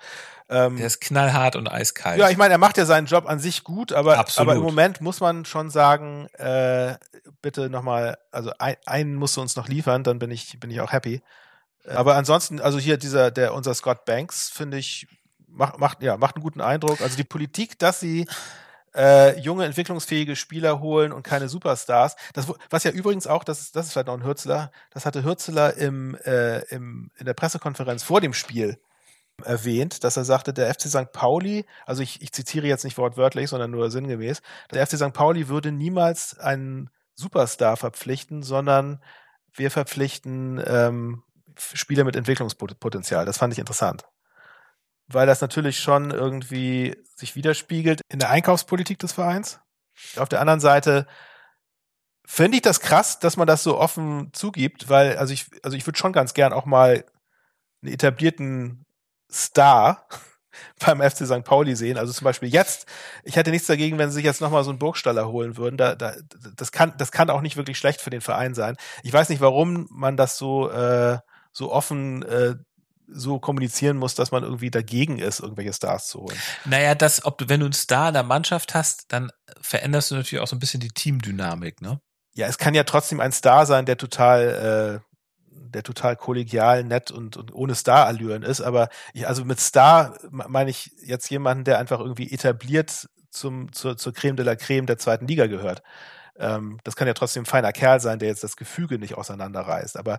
[0.50, 2.18] Ähm, der ist knallhart und eiskalt.
[2.18, 5.00] Ja, ich meine, er macht ja seinen Job an sich gut, aber, aber im Moment
[5.00, 6.96] muss man schon sagen, äh,
[7.40, 10.82] bitte nochmal, also ein, einen musst du uns noch liefern, dann bin ich, bin ich
[10.82, 11.22] auch happy.
[11.88, 15.06] Aber ansonsten, also hier dieser, der, unser Scott Banks, finde ich,
[15.48, 17.00] macht, macht, ja, macht einen guten Eindruck.
[17.00, 18.26] Also die Politik, dass sie
[18.94, 22.16] äh, junge, entwicklungsfähige Spieler holen und keine Superstars.
[22.32, 25.76] Das, was ja übrigens auch, das das ist vielleicht noch ein Hürzler, das hatte Hürzler
[25.76, 28.78] im, äh, im, in der Pressekonferenz vor dem Spiel
[29.44, 31.12] erwähnt, dass er sagte, der FC St.
[31.12, 35.12] Pauli, also ich, ich zitiere jetzt nicht wortwörtlich, sondern nur sinngemäß, der FC St.
[35.12, 39.02] Pauli würde niemals einen Superstar verpflichten, sondern
[39.52, 41.22] wir verpflichten ähm,
[41.56, 43.26] Spieler mit Entwicklungspotenzial.
[43.26, 44.04] Das fand ich interessant.
[45.12, 49.60] Weil das natürlich schon irgendwie sich widerspiegelt in der Einkaufspolitik des Vereins.
[50.16, 51.06] Auf der anderen Seite
[52.24, 55.84] finde ich das krass, dass man das so offen zugibt, weil, also ich, also ich
[55.86, 57.04] würde schon ganz gern auch mal
[57.82, 58.86] einen etablierten
[59.30, 60.06] Star
[60.84, 61.42] beim FC St.
[61.44, 61.98] Pauli sehen.
[61.98, 62.86] Also zum Beispiel jetzt,
[63.24, 65.76] ich hätte nichts dagegen, wenn sie sich jetzt nochmal so einen Burgstaller holen würden.
[65.76, 66.14] Da, da,
[66.56, 68.76] das, kann, das kann auch nicht wirklich schlecht für den Verein sein.
[69.02, 71.18] Ich weiß nicht, warum man das so, äh,
[71.52, 72.54] so offen äh,
[73.12, 76.36] so kommunizieren muss, dass man irgendwie dagegen ist, irgendwelche Stars zu holen.
[76.64, 79.30] Naja, das, ob du, wenn du einen Star in der Mannschaft hast, dann
[79.60, 82.00] veränderst du natürlich auch so ein bisschen die Teamdynamik, ne?
[82.34, 85.10] Ja, es kann ja trotzdem ein Star sein, der total äh,
[85.70, 88.60] der total kollegial, nett und, und ohne Star-Allüren ist.
[88.60, 93.96] Aber ich, also mit Star meine ich jetzt jemanden, der einfach irgendwie etabliert zum, zur,
[93.96, 95.82] zur Creme de la Creme der zweiten Liga gehört.
[96.36, 99.96] Ähm, das kann ja trotzdem ein feiner Kerl sein, der jetzt das Gefüge nicht auseinanderreißt.
[99.96, 100.18] Aber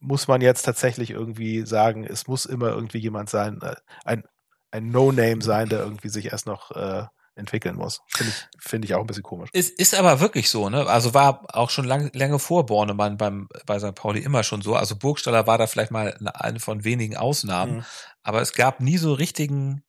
[0.00, 4.24] muss man jetzt tatsächlich irgendwie sagen, es muss immer irgendwie jemand sein, äh, ein,
[4.70, 8.02] ein No-Name sein, der irgendwie sich erst noch äh, entwickeln muss.
[8.08, 9.50] Finde ich, finde ich auch ein bisschen komisch.
[9.52, 10.86] Ist, ist aber wirklich so, ne?
[10.86, 13.94] Also war auch schon lang, lange vor Bornemann beim, bei St.
[13.94, 14.74] Pauli immer schon so.
[14.74, 17.76] Also Burgstaller war da vielleicht mal eine von wenigen Ausnahmen.
[17.76, 17.84] Mhm.
[18.22, 19.82] Aber es gab nie so richtigen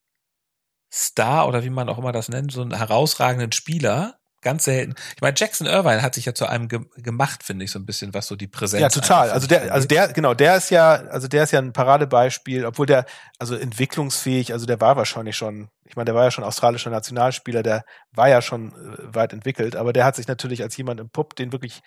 [0.94, 4.96] Star oder wie man auch immer das nennt, so einen herausragenden Spieler, ganz selten.
[5.16, 7.86] Ich meine, Jackson Irvine hat sich ja zu einem ge gemacht, finde ich, so ein
[7.86, 8.82] bisschen, was so die Präsenz.
[8.82, 9.30] Ja, total.
[9.30, 12.86] Also der, also der, genau, der ist ja, also der ist ja ein Paradebeispiel, obwohl
[12.86, 13.06] der,
[13.40, 17.64] also entwicklungsfähig, also der war wahrscheinlich schon, ich meine, der war ja schon australischer Nationalspieler,
[17.64, 21.10] der war ja schon äh, weit entwickelt, aber der hat sich natürlich als jemand im
[21.10, 21.82] Pup, den wirklich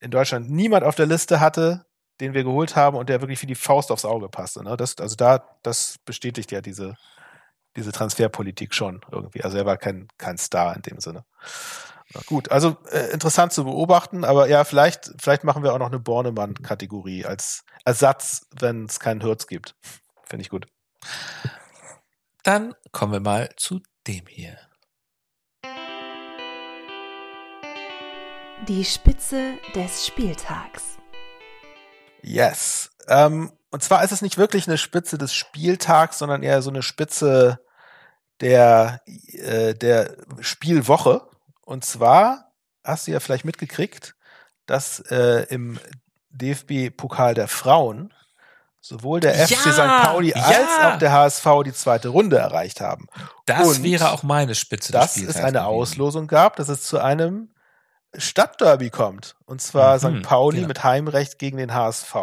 [0.00, 1.84] in Deutschland niemand auf der Liste hatte,
[2.20, 4.62] den wir geholt haben und der wirklich wie die Faust aufs Auge passte.
[4.64, 4.76] Ne?
[4.76, 6.96] Das, also da, das bestätigt ja diese,
[7.76, 9.42] diese Transferpolitik schon irgendwie.
[9.42, 11.24] Also er war kein, kein Star in dem Sinne.
[12.26, 15.98] Gut, also äh, interessant zu beobachten, aber ja, vielleicht, vielleicht machen wir auch noch eine
[15.98, 19.76] Bornemann-Kategorie als Ersatz, wenn es keinen Hürz gibt.
[20.24, 20.66] Finde ich gut.
[22.42, 24.56] Dann kommen wir mal zu dem hier.
[28.66, 30.98] Die Spitze des Spieltags.
[32.22, 32.90] Yes.
[33.06, 36.82] Ähm, und zwar ist es nicht wirklich eine Spitze des Spieltags, sondern eher so eine
[36.82, 37.60] Spitze
[38.40, 41.27] der, äh, der Spielwoche.
[41.68, 42.50] Und zwar
[42.82, 44.14] hast du ja vielleicht mitgekriegt,
[44.64, 45.78] dass äh, im
[46.30, 48.14] DFB-Pokal der Frauen
[48.80, 50.06] sowohl der FC ja, St.
[50.06, 50.42] Pauli ja.
[50.42, 53.06] als auch der HSV die zweite Runde erreicht haben.
[53.44, 54.92] Das Und wäre auch meine Spitze.
[54.92, 55.66] Dass es eine.
[55.66, 57.50] Auslosung gab, dass es zu einem
[58.16, 59.36] Stadtderby kommt.
[59.44, 60.26] Und zwar mhm, St.
[60.26, 60.66] Pauli ja.
[60.66, 62.14] mit Heimrecht gegen den HSV,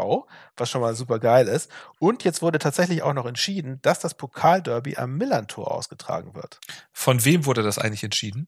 [0.57, 1.69] was schon mal super geil ist.
[1.99, 6.59] Und jetzt wurde tatsächlich auch noch entschieden, dass das Pokalderby am Millantor ausgetragen wird.
[6.91, 8.47] Von wem wurde das eigentlich entschieden?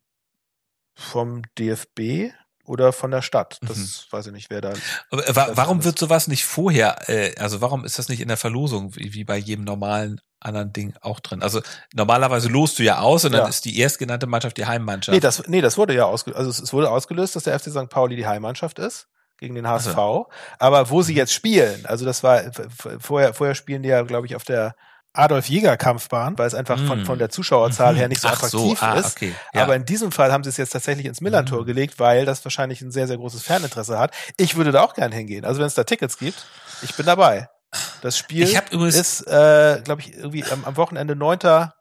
[0.97, 2.33] Vom DFB
[2.65, 3.59] oder von der Stadt.
[3.61, 4.11] Das mhm.
[4.11, 4.73] weiß ich nicht, wer da.
[5.09, 8.95] Aber, warum wird sowas nicht vorher, äh, also warum ist das nicht in der Verlosung,
[8.95, 11.41] wie, wie bei jedem normalen anderen Ding auch drin?
[11.41, 11.61] Also
[11.93, 13.47] normalerweise lost du ja aus und dann ja.
[13.47, 15.13] ist die erstgenannte Mannschaft die Heimmannschaft.
[15.13, 17.89] Nee, das, nee, das wurde ja ausgelöst, also es wurde ausgelöst, dass der FC St.
[17.89, 19.97] Pauli die Heimmannschaft ist gegen den HSV.
[19.97, 20.27] Also.
[20.59, 21.19] Aber wo sie mhm.
[21.19, 22.51] jetzt spielen, also das war
[22.99, 24.75] vorher, vorher spielen die ja, glaube ich, auf der
[25.17, 28.79] Adolf Jäger Kampfbahn, weil es einfach von, von der Zuschauerzahl her nicht so Ach attraktiv
[28.79, 29.17] so, ah, ist.
[29.17, 29.33] Okay.
[29.53, 29.63] Ja.
[29.63, 31.65] Aber in diesem Fall haben sie es jetzt tatsächlich ins Millantor mhm.
[31.65, 34.13] gelegt, weil das wahrscheinlich ein sehr, sehr großes Ferninteresse hat.
[34.37, 35.45] Ich würde da auch gern hingehen.
[35.45, 36.45] Also wenn es da Tickets gibt,
[36.81, 37.49] ich bin dabei.
[38.01, 41.71] Das Spiel ist, äh, glaube ich, irgendwie am, am Wochenende 9.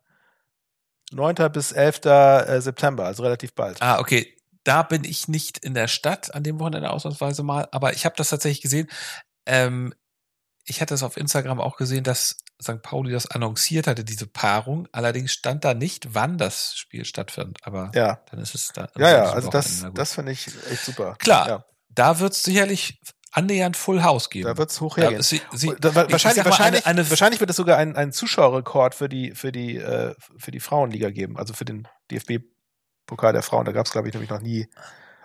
[1.12, 1.34] 9.
[1.52, 2.04] bis 11.
[2.04, 3.80] Äh, September, also relativ bald.
[3.80, 4.34] Ah, okay.
[4.64, 8.16] Da bin ich nicht in der Stadt an dem Wochenende ausnahmsweise mal, aber ich habe
[8.16, 8.88] das tatsächlich gesehen.
[9.46, 9.94] Ähm,
[10.66, 12.82] ich hatte es auf Instagram auch gesehen, dass St.
[12.82, 14.88] Pauli das annonciert hatte, diese Paarung.
[14.92, 17.58] Allerdings stand da nicht, wann das Spiel stattfindet.
[17.62, 18.20] Aber ja.
[18.30, 18.88] dann ist es da.
[18.98, 21.14] Ja, ja, also das, das finde ich echt super.
[21.18, 21.64] Klar, ja.
[21.90, 23.00] da wird es sicherlich
[23.30, 24.48] annähernd Full House geben.
[24.48, 25.22] Da wird es hoch hergehen.
[25.22, 29.08] Sie, sie, da, wahrscheinlich, wahrscheinlich, eine, eine, wahrscheinlich wird es sogar einen, einen Zuschauerrekord für
[29.08, 33.66] die, für die, äh, für die Frauenliga geben, also für den DFB-Pokal der Frauen.
[33.66, 34.68] Da gab es, glaube ich, nämlich noch nie.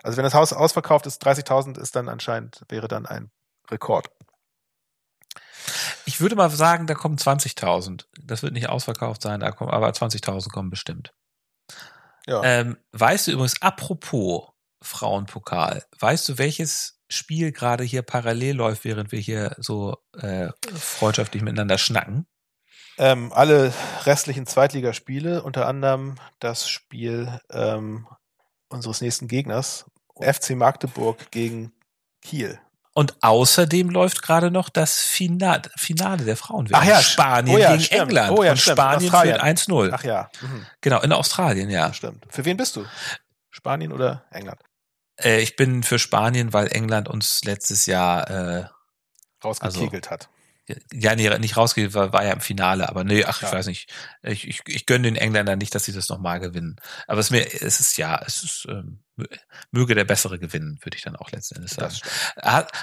[0.02, 3.30] Also wenn das Haus ausverkauft ist, 30.000 ist dann anscheinend, wäre dann ein
[3.70, 4.10] Rekord.
[6.04, 8.06] Ich würde mal sagen, da kommen 20.000.
[8.22, 11.12] Das wird nicht ausverkauft sein, da kommen, aber 20.000 kommen bestimmt.
[12.26, 12.42] Ja.
[12.44, 14.48] Ähm, weißt du übrigens, apropos
[14.80, 21.42] Frauenpokal, weißt du, welches Spiel gerade hier parallel läuft, während wir hier so äh, freundschaftlich
[21.42, 22.26] miteinander schnacken?
[22.98, 23.72] ähm, alle
[24.04, 28.06] restlichen Zweitligaspiele, unter anderem das Spiel ähm,
[28.68, 29.86] unseres nächsten Gegners,
[30.20, 31.72] FC Magdeburg gegen
[32.20, 32.60] Kiel.
[32.94, 36.68] Und außerdem läuft gerade noch das Finale, Finale der Frauen.
[36.72, 38.02] Ach ja, Spanien oh ja, gegen stimmt.
[38.02, 38.38] England.
[38.38, 38.78] Oh ja, und stimmt.
[38.78, 39.90] Spanien führt 1-0.
[39.92, 40.66] Ach ja, mhm.
[40.82, 41.92] Genau, in Australien, ja.
[41.94, 42.26] stimmt.
[42.28, 42.84] Für wen bist du?
[43.50, 44.60] Spanien oder England?
[45.16, 48.66] Äh, ich bin für Spanien, weil England uns letztes Jahr äh,
[49.42, 50.28] Rausgekegelt hat.
[50.92, 53.52] Ja nee, nicht rausgeht, war, war ja im Finale, aber nee, ach, ich Ja.
[53.54, 53.92] weiß nicht.
[54.22, 56.76] Ich, ich, ich gönne den Engländern nicht, dass sie das nochmal gewinnen.
[57.06, 59.28] Aber es ist mir, es ist ja, es ist, ähm, mö-
[59.70, 61.94] möge der Bessere gewinnen, würde ich dann auch letzten Endes sagen.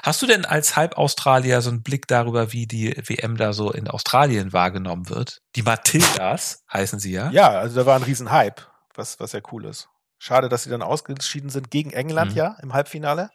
[0.04, 3.88] Hast du denn als Halb-Australier so einen Blick darüber, wie die WM da so in
[3.88, 5.42] Australien wahrgenommen wird?
[5.56, 7.30] Die Matildas heißen sie ja.
[7.32, 8.64] Ja, also da war ein Riesenhype,
[8.96, 9.90] was, was ja cool ist.
[10.18, 12.38] Schade, dass sie dann ausgeschieden sind gegen England Mhm.
[12.38, 13.30] ja im Halbfinale.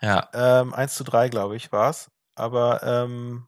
[0.00, 0.28] Ja.
[0.34, 2.10] Ähm, 1 zu 3, glaube ich, war's.
[2.34, 3.46] Aber ähm,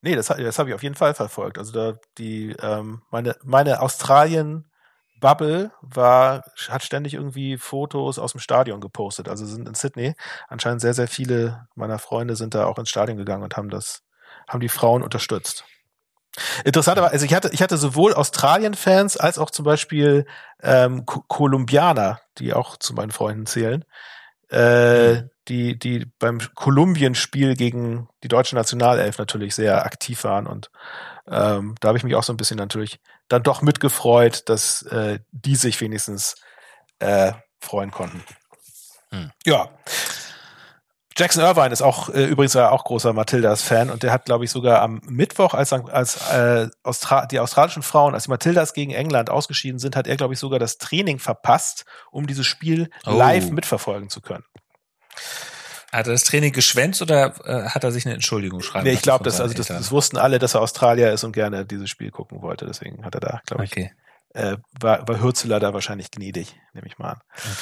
[0.00, 1.58] nee, das, das habe ich auf jeden Fall verfolgt.
[1.58, 4.70] Also da die ähm, meine meine Australien
[5.20, 9.28] Bubble war hat ständig irgendwie Fotos aus dem Stadion gepostet.
[9.28, 10.14] Also sind in Sydney
[10.48, 14.02] anscheinend sehr sehr viele meiner Freunde sind da auch ins Stadion gegangen und haben das
[14.46, 15.64] haben die Frauen unterstützt.
[16.64, 20.26] Interessant aber, also ich hatte, ich hatte sowohl Australien-Fans als auch zum Beispiel
[20.62, 23.84] ähm, Ko- Kolumbianer, die auch zu meinen Freunden zählen,
[24.48, 30.70] äh, die, die beim Kolumbien-Spiel gegen die deutsche Nationalelf natürlich sehr aktiv waren und
[31.26, 35.18] ähm, da habe ich mich auch so ein bisschen natürlich dann doch mitgefreut, dass äh,
[35.30, 36.36] die sich wenigstens
[36.98, 38.24] äh, freuen konnten.
[39.10, 39.30] Hm.
[39.44, 39.70] Ja.
[41.18, 44.50] Jackson Irvine ist auch äh, übrigens ja auch großer Matildas-Fan und der hat, glaube ich,
[44.50, 49.28] sogar am Mittwoch, als, als äh, Austra die australischen Frauen, als die Matildas gegen England
[49.30, 53.16] ausgeschieden sind, hat er, glaube ich, sogar das Training verpasst, um dieses Spiel Oh.
[53.16, 54.44] live mitverfolgen zu können.
[55.92, 59.02] Hat er das Training geschwänzt oder äh, hat er sich eine Entschuldigung schreiben Nee, ich
[59.02, 62.10] glaube, das, also das, das wussten alle, dass er Australier ist und gerne dieses Spiel
[62.10, 62.66] gucken wollte.
[62.66, 63.90] Deswegen hat er da, glaube ich, Okay,
[64.34, 67.20] äh, war, war Hürzeler da wahrscheinlich gnädig, nehme ich mal an.
[67.42, 67.56] gut.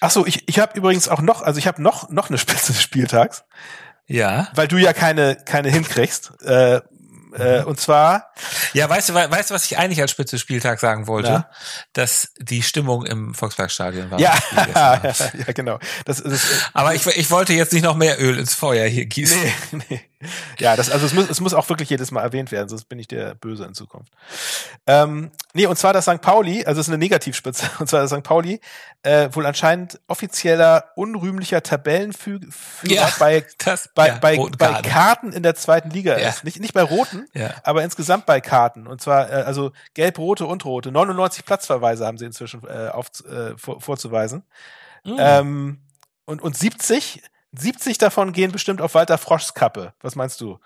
[0.00, 2.72] Ach so, ich, ich habe übrigens auch noch, also ich habe noch noch eine Spitze
[2.72, 3.44] des Spieltags,
[4.06, 4.48] Ja.
[4.54, 6.32] weil du ja keine keine hinkriegst.
[6.44, 6.80] Äh,
[7.34, 8.30] äh, und zwar
[8.74, 11.28] Ja, weißt du, we- weißt du, was ich eigentlich als Spitze des Spieltags sagen wollte?
[11.30, 11.50] Ja.
[11.94, 14.20] Dass die Stimmung im Volksparkstadion war.
[14.20, 15.32] ja, das Abend.
[15.46, 15.78] ja genau.
[16.04, 16.44] Das ist
[16.74, 19.40] Aber ich, ich wollte jetzt nicht noch mehr Öl ins Feuer hier gießen.
[19.72, 20.00] nee, nee.
[20.58, 22.98] Ja, das also es muss es muss auch wirklich jedes Mal erwähnt werden, sonst bin
[22.98, 24.12] ich der Böse in Zukunft.
[24.86, 26.20] Ähm, nee, und zwar das St.
[26.20, 28.22] Pauli, also es ist eine Negativspitze, und zwar das St.
[28.22, 28.60] Pauli,
[29.02, 32.42] äh, wohl anscheinend offizieller unrühmlicher Tabellenführer
[32.84, 34.88] Ja, bei Das, bei, ja, bei, bei Karte.
[34.88, 36.28] Karten in der zweiten Liga Ja.
[36.28, 36.44] ist.
[36.44, 37.26] Nicht, nicht bei roten,
[37.62, 38.86] aber insgesamt bei Karten.
[38.86, 40.90] Und zwar, äh, also gelb-rote und rote.
[40.92, 44.44] 99 Platzverweise haben sie inzwischen äh, auf, äh, vor, vorzuweisen.
[45.04, 45.16] Mhm.
[45.18, 45.78] Ähm,
[46.24, 47.22] und, und 70,
[47.56, 49.94] 70 davon gehen bestimmt auf Walter Froschs Kappe.
[50.00, 50.58] Was meinst du?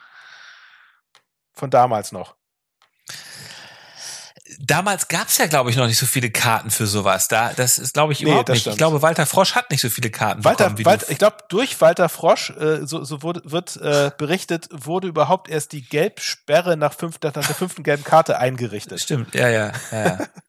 [1.52, 2.36] Von damals noch.
[4.60, 7.26] Damals gab's ja, glaube ich, noch nicht so viele Karten für sowas.
[7.26, 8.60] Da, das ist, glaube ich, Nee, überhaupt das nicht.
[8.62, 8.74] stimmt.
[8.74, 11.80] Ich glaube, Walter Frosch hat nicht so viele Karten Walter, bekommen, Walter, ich glaube, durch
[11.80, 16.94] Walter Frosch, äh, so, so wurde, wird äh, berichtet, wurde überhaupt erst die Gelbsperre nach,
[16.94, 19.00] fünf, nach der fünften gelben Karte eingerichtet.
[19.00, 20.04] Stimmt, ja, ja, ja.
[20.06, 20.18] ja.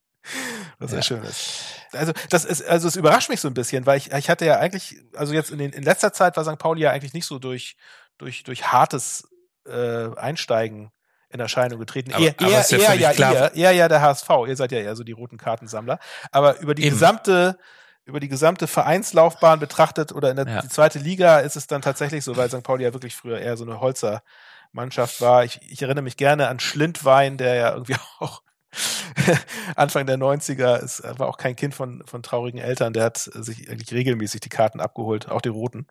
[0.80, 1.04] Was sehr Ja.
[1.04, 1.64] schön ist.
[1.94, 4.58] Also das ist, also es überrascht mich so ein bisschen, weil ich, ich hatte ja
[4.60, 6.58] eigentlich, also jetzt in, den, in letzter Zeit war St.
[6.58, 7.78] Pauli ja eigentlich nicht so durch,
[8.18, 9.28] durch, durch hartes
[9.66, 10.92] äh, Einsteigen
[11.30, 12.14] in Erscheinung getreten.
[12.14, 13.34] Aber- eher, aber eher, ist ja eher, ja, klar.
[13.34, 14.30] eher, eher ja der HSV.
[14.48, 16.00] Ihr seid ja eher so die roten Kartensammler.
[16.32, 16.92] Aber über die Eben.
[16.96, 17.58] gesamte,
[18.06, 20.62] über die gesamte Vereinslaufbahn betrachtet oder in der Ja.
[20.62, 22.64] die zweite Liga ist es dann tatsächlich so, weil St.
[22.64, 25.44] Pauli ja wirklich früher eher so eine Holzer-Mannschaft war.
[25.44, 28.42] Ich, ich erinnere mich gerne an Schlindwein, der ja irgendwie auch
[29.76, 33.18] Anfang der 90er ist, er war auch kein Kind von, von traurigen Eltern, der hat
[33.18, 35.88] sich eigentlich regelmäßig die Karten abgeholt, auch die roten.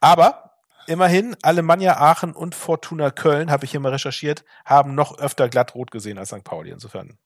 [0.00, 0.52] Aber
[0.86, 5.90] immerhin, Alemannia Aachen und Fortuna Köln, habe ich hier mal recherchiert, haben noch öfter glattrot
[5.90, 6.42] gesehen als St.
[6.44, 6.70] Pauli.
[6.70, 7.18] Insofern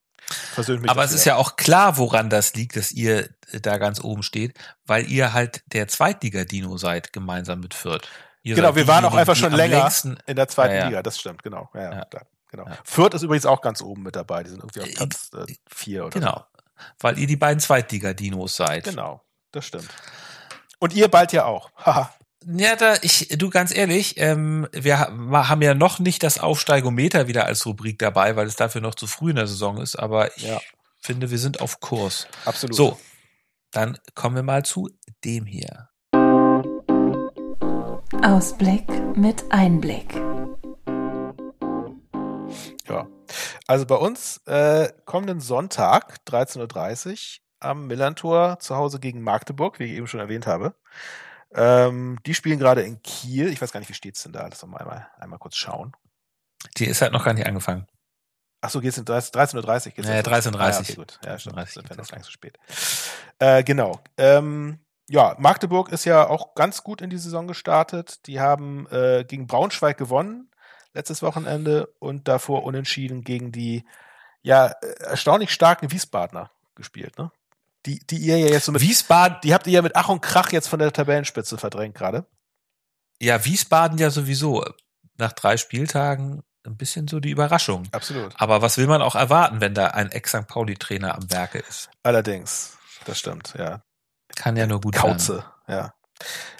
[0.53, 3.29] versöhnt mich Aber es ist ja auch klar, woran das liegt, dass ihr
[3.61, 8.07] da ganz oben steht, weil ihr halt der Zweitliga-Dino seid, gemeinsam mit Fürth.
[8.43, 10.87] Ihr Genau, wir waren auch einfach schon länger längsten- in der zweiten Ja, ja.
[10.87, 11.69] Liga, das stimmt, genau.
[11.73, 12.05] Ja, ja, Ja.
[12.05, 12.65] klar, genau.
[12.67, 12.77] Ja.
[12.83, 15.53] Fürth ist übrigens auch ganz oben mit dabei, die sind irgendwie auf Äh, Platz äh,
[15.67, 16.45] vier oder Genau,
[16.99, 18.85] weil ihr die beiden Zweitliga-Dinos seid.
[18.85, 18.91] so.
[18.91, 19.21] Genau,
[19.51, 19.87] das stimmt.
[20.79, 21.71] Und ihr bald ja auch.
[21.85, 22.13] Haha.
[22.47, 27.27] Ja, da ich, du ganz ehrlich, ähm, wir ha- haben ja noch nicht das Aufsteigometer
[27.27, 30.35] wieder als Rubrik dabei, weil es dafür noch zu früh in der Saison ist, aber
[30.37, 30.61] ich Ja.
[31.01, 32.27] finde, wir sind auf Kurs.
[32.45, 32.75] Absolut.
[32.75, 32.99] So,
[33.71, 34.89] dann kommen wir mal zu
[35.23, 35.89] dem hier.
[38.21, 38.85] Ausblick
[39.17, 40.13] mit Einblick.
[43.67, 47.17] Also bei uns äh, kommenden Sonntag, 13.30 Uhr,
[47.59, 50.75] am Millantor zu Hause gegen Magdeburg, wie ich eben schon erwähnt habe.
[51.53, 53.49] Ähm, die spielen gerade in Kiel.
[53.49, 54.45] Ich weiß gar nicht, wie steht's denn da?
[54.47, 55.93] Lass uns mal einmal, einmal kurz schauen.
[56.77, 57.87] Die ist halt noch gar nicht angefangen.
[58.61, 59.91] Ach so, geht's in 13.30 Uhr?
[59.93, 60.59] Geht's ja, 13.30 Uhr.
[60.59, 61.19] Ah, ja, okay, gut.
[61.23, 61.57] Ja, stimmt.
[61.57, 62.57] Das wäre noch gar nicht so spät.
[63.39, 63.99] Äh, genau.
[64.17, 68.25] Ähm, ja, Magdeburg ist ja auch ganz gut in die Saison gestartet.
[68.27, 70.49] Die haben äh, gegen Braunschweig gewonnen
[70.95, 73.85] letztes Wochenende und davor unentschieden gegen die
[74.41, 74.67] ja
[74.99, 77.31] erstaunlich starken Wiesbadener gespielt, ne?
[77.85, 80.21] Die, die ihr ja jetzt so mit Wiesbaden, die habt ihr ja mit Ach und
[80.21, 82.25] Krach jetzt von der Tabellenspitze verdrängt gerade.
[83.21, 84.65] Ja, Wiesbaden ja sowieso
[85.17, 87.87] nach drei Spieltagen ein bisschen so die Überraschung.
[87.91, 88.33] Absolut.
[88.37, 90.47] Aber was will man auch erwarten, wenn da ein Ex-St.
[90.47, 91.89] Pauli-Trainer am Werke ist?
[92.01, 93.83] Allerdings, das stimmt, ja.
[94.35, 95.93] Kann ja nur gut Kauze, ja.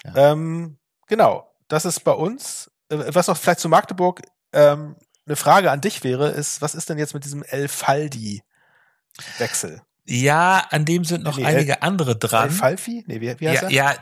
[0.04, 0.14] ja.
[0.14, 0.78] Ähm,
[1.08, 2.70] genau, das ist bei uns.
[2.88, 4.22] Äh, was noch vielleicht zu Magdeburg
[4.52, 9.82] ähm, eine Frage an dich wäre, ist, was ist denn jetzt mit diesem El Faldi-Wechsel?
[10.04, 12.48] Ja, an dem sind noch nee, einige El, andere dran.
[12.48, 13.02] El Falfi?
[13.06, 13.74] Nee, wie, wie heißt ja, er?
[13.74, 13.96] Ja,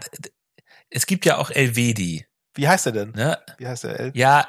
[0.91, 2.27] es gibt ja auch Elvedi.
[2.55, 3.11] Wie heißt er denn?
[3.13, 3.39] Ne?
[3.59, 3.99] Wie heißt er?
[3.99, 4.47] El ja.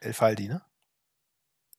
[0.00, 0.62] El Faldi, ne?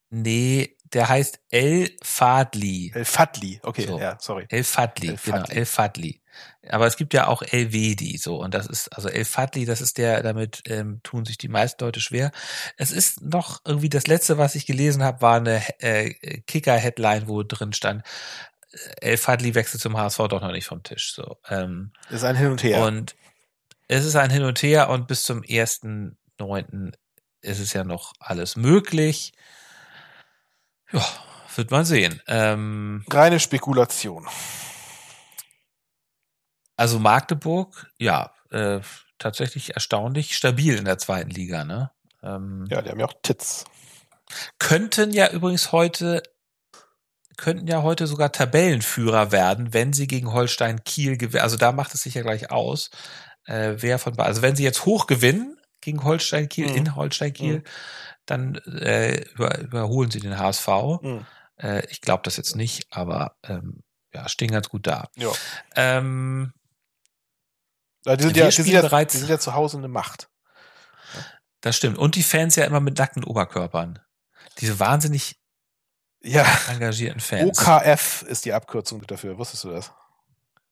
[0.10, 2.92] Nee, der heißt El Fadli.
[2.94, 4.00] El Fadli, okay, so.
[4.00, 4.46] ja, sorry.
[4.50, 6.22] El Fadli, El genau, El Fadli.
[6.68, 9.82] Aber es gibt ja auch El Vedi, so, und das ist, also El Fadli, das
[9.82, 12.32] ist der, damit ähm, tun sich die meisten Leute schwer.
[12.78, 17.44] Es ist noch irgendwie das letzte, was ich gelesen habe, war eine äh, Kicker-Headline, wo
[17.44, 18.04] drin stand,
[18.72, 21.38] äh, El Fadli wechselt zum HSV doch noch nicht vom Tisch, so.
[21.48, 22.84] Ähm, das ist ein Hin und Her.
[22.84, 23.16] Und
[23.88, 26.94] es ist ein Hin und Her und bis zum ersten Neunten
[27.42, 29.34] ist es ja noch alles möglich.
[30.92, 31.06] Ja,
[31.56, 32.22] wird man sehen.
[32.28, 34.28] Ähm, Reine Spekulation.
[36.76, 38.80] Also Magdeburg, ja, äh,
[39.18, 41.92] tatsächlich erstaunlich stabil in der zweiten Liga, ne?
[42.22, 43.66] Ähm, ja, die haben ja auch Tits.
[44.60, 46.24] Könnten ja übrigens heute,
[47.38, 51.44] könnten ja heute sogar Tabellenführer werden, wenn sie gegen Holstein Kiel gewinnen.
[51.44, 52.90] Also da macht es sich ja gleich aus,
[53.46, 56.76] äh, wer von, also wenn sie jetzt hoch gewinnen gegen Holstein Kiel, mhm.
[56.76, 57.64] in Holstein Kiel, mhm
[58.26, 60.68] dann äh, über, überholen sie den HSV.
[61.02, 61.26] Mhm.
[61.58, 65.10] Äh, ich glaube das jetzt nicht, aber ähm, ja, stehen ganz gut da.
[65.16, 65.32] Ja.
[65.76, 66.54] Ähm,
[68.06, 70.30] die, sind ja, die, sind ja, bereits, die sind ja zu Hause eine Macht.
[71.62, 71.98] Das stimmt.
[71.98, 74.00] Und die Fans ja immer mit nackten Oberkörpern.
[74.60, 75.40] Diese wahnsinnig
[76.22, 76.46] ja.
[76.70, 77.58] engagierten Fans.
[77.58, 79.38] OKF ist die Abkürzung dafür.
[79.38, 79.92] Wusstest du das?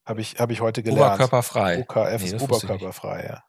[0.05, 1.15] Habe ich, hab ich heute gelernt.
[1.15, 1.79] Oberkörperfrei.
[1.79, 3.43] OKF nee, ist oberkörperfrei, ja.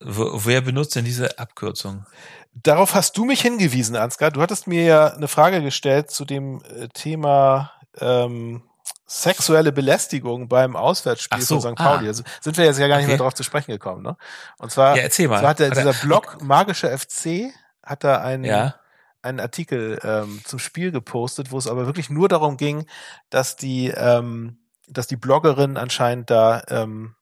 [0.00, 2.06] Wer benutzt denn diese Abkürzung?
[2.54, 4.30] Darauf hast du mich hingewiesen, Ansgar.
[4.30, 8.62] Du hattest mir ja eine Frage gestellt zu dem äh, Thema ähm,
[9.06, 11.78] sexuelle Belästigung beim Auswärtsspiel so, von St.
[11.78, 12.06] Pauli.
[12.06, 12.08] Ah.
[12.08, 13.12] Also sind wir jetzt ja gar nicht okay.
[13.12, 14.02] mehr darauf zu sprechen gekommen.
[14.02, 14.16] Ne?
[14.58, 15.40] Und zwar, ja, erzähl mal.
[15.40, 17.52] zwar hat der, dieser Blog Magische FC
[17.82, 18.76] hat da einen, ja.
[19.20, 22.86] einen Artikel ähm, zum Spiel gepostet, wo es aber wirklich nur darum ging,
[23.28, 24.58] dass die, ähm,
[24.88, 27.14] dass die Bloggerin anscheinend da ähm,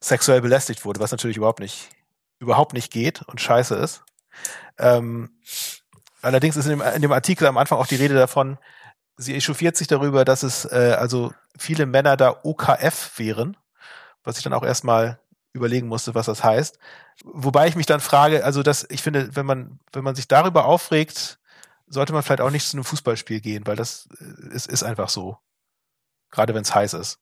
[0.00, 1.90] sexuell belästigt wurde, was natürlich überhaupt nicht,
[2.38, 4.02] überhaupt nicht geht und scheiße ist.
[4.78, 5.30] Ähm,
[6.22, 8.58] allerdings ist in dem, in dem Artikel am Anfang auch die Rede davon,
[9.22, 13.56] sie echauffiert sich darüber, dass es äh, also viele Männer da OKF wären,
[14.24, 15.18] was ich dann auch erstmal
[15.52, 16.78] überlegen musste, was das heißt.
[17.24, 20.66] Wobei ich mich dann frage, also dass ich finde, wenn man wenn man sich darüber
[20.66, 21.38] aufregt,
[21.86, 25.08] sollte man vielleicht auch nicht zu einem Fußballspiel gehen, weil das äh, ist, ist einfach
[25.08, 25.38] so.
[26.30, 27.18] Gerade wenn es heiß ist.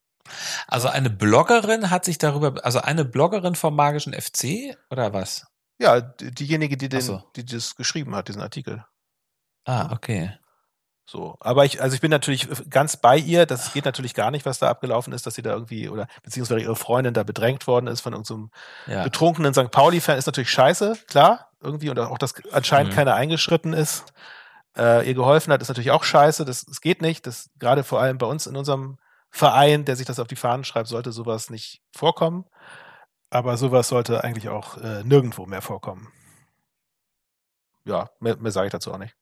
[0.68, 5.46] Also eine Bloggerin hat sich darüber, also eine Bloggerin vom magischen FC oder was?
[5.78, 7.22] Ja, diejenige, die den, so.
[7.36, 8.84] die das geschrieben hat, diesen Artikel.
[9.64, 10.38] Ah, okay.
[11.10, 13.44] So, aber ich, also ich bin natürlich ganz bei ihr.
[13.44, 16.60] Das geht natürlich gar nicht, was da abgelaufen ist, dass sie da irgendwie oder beziehungsweise
[16.60, 18.52] ihre Freundin da bedrängt worden ist von irgendeinem
[18.86, 19.02] ja.
[19.02, 19.72] betrunkenen St.
[19.72, 22.94] Pauli-Fan, ist natürlich scheiße, klar, irgendwie und auch, dass anscheinend mhm.
[22.94, 24.04] keiner eingeschritten ist,
[24.78, 26.44] äh, ihr geholfen hat, ist natürlich auch scheiße.
[26.44, 27.26] Das, das geht nicht.
[27.26, 28.98] Das gerade vor allem bei uns in unserem
[29.30, 32.44] Verein, der sich das auf die Fahnen schreibt, sollte sowas nicht vorkommen.
[33.30, 36.06] Aber sowas sollte eigentlich auch äh, nirgendwo mehr vorkommen.
[37.84, 39.16] Ja, mehr, mehr sage ich dazu auch nicht.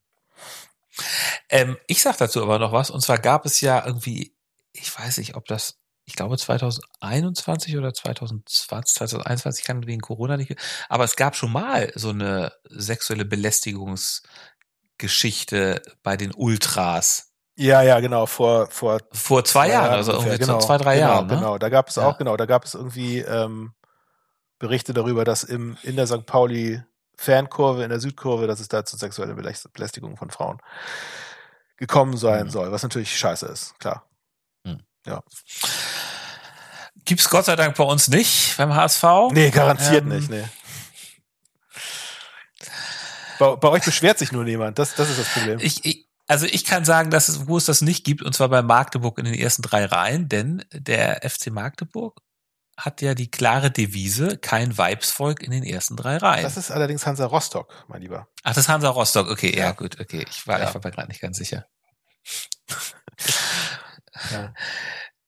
[1.49, 2.91] Ähm, ich sag dazu aber noch was.
[2.91, 4.35] Und zwar gab es ja irgendwie,
[4.73, 10.57] ich weiß nicht, ob das, ich glaube 2021 oder 2020, 2021 kann wegen Corona nicht,
[10.89, 17.27] aber es gab schon mal so eine sexuelle Belästigungsgeschichte bei den Ultras.
[17.57, 21.09] Ja, ja, genau, vor vor vor zwei, zwei Jahren, also irgendwie genau, zwei, drei genau,
[21.09, 21.27] Jahren.
[21.27, 21.35] Ne?
[21.35, 23.73] Genau, da gab es auch, genau, da gab es irgendwie ähm,
[24.61, 26.25] Berichte darüber, dass im in der St.
[26.25, 26.81] Pauli
[27.17, 30.61] Fankurve, in der Südkurve, dass es da zu sexueller Belästigung von Frauen
[31.79, 32.51] gekommen sein mhm.
[32.51, 34.05] soll, was natürlich scheiße ist, klar.
[34.65, 34.81] Mhm.
[35.07, 35.23] Ja.
[37.05, 39.05] Gibt's Gott sei Dank bei uns nicht beim HSV.
[39.33, 40.45] Nee, garantiert ähm, nicht, nee.
[43.39, 45.61] Bei, bei, euch beschwert sich nur niemand, das, das ist das Problem.
[45.61, 48.49] Ich, ich, also ich kann sagen, dass es, wo es das nicht gibt, und zwar
[48.49, 52.21] bei Magdeburg in den ersten drei Reihen, denn der FC Magdeburg
[52.79, 56.45] hat ja die klare Devise, kein Weibsvolk in den ersten drei Reihen.
[56.45, 58.29] Das ist allerdings Hansa Rostock, mein Lieber.
[58.45, 60.25] Ach, das ist Hansa Rostock, okay, ja, ja gut, okay.
[60.31, 60.69] Ich war, ja.
[60.69, 61.67] ich war mir gerade nicht ganz sicher.
[64.31, 64.55] ja.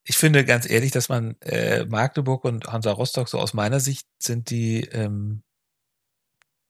[0.05, 4.07] Ich finde ganz ehrlich, dass man äh, Magdeburg und Hansa Rostock so aus meiner Sicht
[4.21, 5.43] sind die ähm,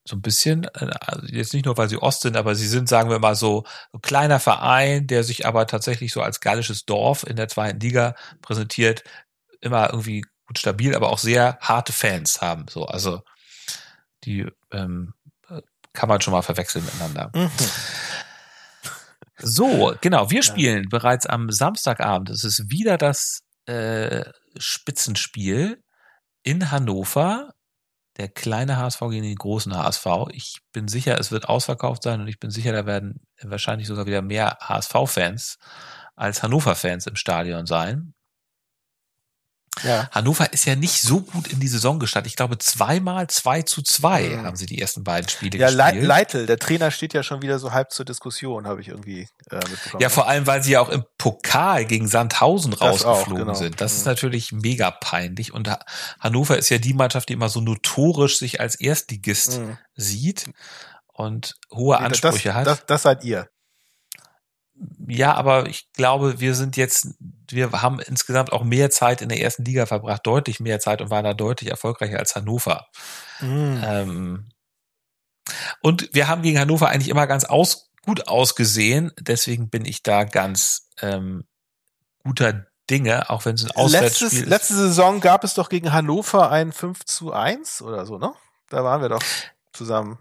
[0.05, 3.11] so ein bisschen, also jetzt nicht nur, weil sie Ost sind, aber sie sind, sagen
[3.11, 7.37] wir mal, so ein kleiner Verein, der sich aber tatsächlich so als gallisches Dorf in
[7.37, 9.05] der zweiten Liga präsentiert,
[9.61, 12.67] immer irgendwie gut stabil, aber auch sehr harte Fans haben.
[12.69, 13.23] So, also
[14.25, 15.15] die ähm,
[15.93, 17.31] kann man schon mal verwechseln miteinander.
[17.33, 17.51] Mhm.
[19.43, 20.89] So, genau, wir spielen ja.
[20.91, 22.31] bereits am Samstagabend.
[22.31, 24.25] Es ist wieder das äh,
[24.59, 25.83] Spitzenspiel
[26.43, 27.55] in Hannover
[28.17, 30.07] der kleine HSV gegen den großen HSV.
[30.33, 34.05] Ich bin sicher, es wird ausverkauft sein und ich bin sicher, da werden wahrscheinlich sogar
[34.07, 35.59] wieder mehr HSV-Fans
[36.17, 38.15] als Hannover-Fans im Stadion sein.
[39.85, 40.09] Ja.
[40.11, 42.31] Hannover ist ja nicht so gut in die Saison gestartet.
[42.31, 44.43] Ich glaube, zweimal zwei zu zwei mhm.
[44.45, 46.03] haben sie die ersten beiden Spiele ja, gespielt.
[46.03, 49.29] Ja, Leitl, der Trainer steht ja schon wieder so halb zur Diskussion, habe ich irgendwie
[49.51, 50.01] äh, mitbekommen.
[50.01, 53.55] Ja, vor allem, weil sie ja auch im Pokal gegen Sandhausen das rausgeflogen auch, genau.
[53.55, 53.81] sind.
[53.81, 53.99] Das mhm.
[53.99, 55.53] ist natürlich mega peinlich.
[55.53, 55.71] Und
[56.19, 59.79] Hannover ist ja die Mannschaft, die immer so notorisch sich als Erstligist mhm.
[59.95, 60.51] sieht
[61.13, 62.67] und hohe nee, Ansprüche das, hat.
[62.67, 63.49] Das, das seid ihr.
[65.07, 67.15] Ja, aber ich glaube, wir sind jetzt,
[67.51, 71.11] wir haben insgesamt auch mehr Zeit in der ersten Liga verbracht, deutlich mehr Zeit und
[71.11, 72.87] waren da deutlich erfolgreicher als Hannover.
[73.41, 73.81] Mhm.
[73.85, 74.49] Ähm,
[75.83, 80.25] und wir haben gegen Hannover eigentlich immer ganz aus, gut ausgesehen, deswegen bin ich da
[80.25, 81.45] ganz ähm,
[82.25, 84.49] guter Dinge, auch wenn es ein Auswärtsspiel Letztes, ist.
[84.49, 88.33] Letzte Saison gab es doch gegen Hannover ein 5 zu 1 oder so, ne?
[88.69, 89.23] Da waren wir doch
[89.73, 90.19] zusammen.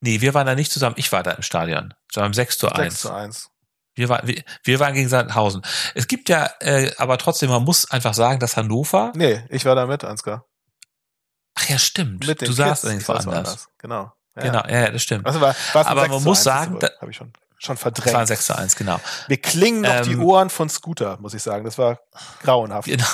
[0.00, 0.96] Nee, wir waren da nicht zusammen.
[0.98, 1.94] Ich war da im Stadion.
[2.10, 2.94] Zusammen 6 zu 1.
[2.94, 3.51] 6 zu 1.
[3.94, 5.62] Wir, waren, wir, wir waren gegen Sandhausen.
[5.94, 9.12] Es gibt ja, äh, aber trotzdem, man muss einfach sagen, dass Hannover.
[9.14, 10.46] Nee, ich war da mit, Ansgar.
[11.54, 12.26] Ach ja, stimmt.
[12.26, 13.26] Mit du saßt eigentlich woanders.
[13.26, 13.68] woanders.
[13.78, 14.12] Genau.
[14.36, 14.42] Ja.
[14.42, 15.26] Genau, ja, das stimmt.
[15.26, 17.32] Also war, aber man muss sagen, da habe ich schon
[17.62, 18.06] schon verdrängt.
[18.06, 19.00] Das war ein 6 zu 1, genau.
[19.28, 21.64] Wir klingen noch ähm, die Ohren von Scooter, muss ich sagen.
[21.64, 22.00] Das war
[22.42, 22.88] grauenhaft.
[22.88, 23.06] Genau.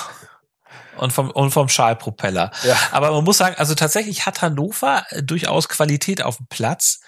[0.96, 2.50] Und vom, und vom Schalpropeller.
[2.64, 2.76] Ja.
[2.90, 7.00] Aber man muss sagen, also tatsächlich hat Hannover durchaus Qualität auf dem Platz.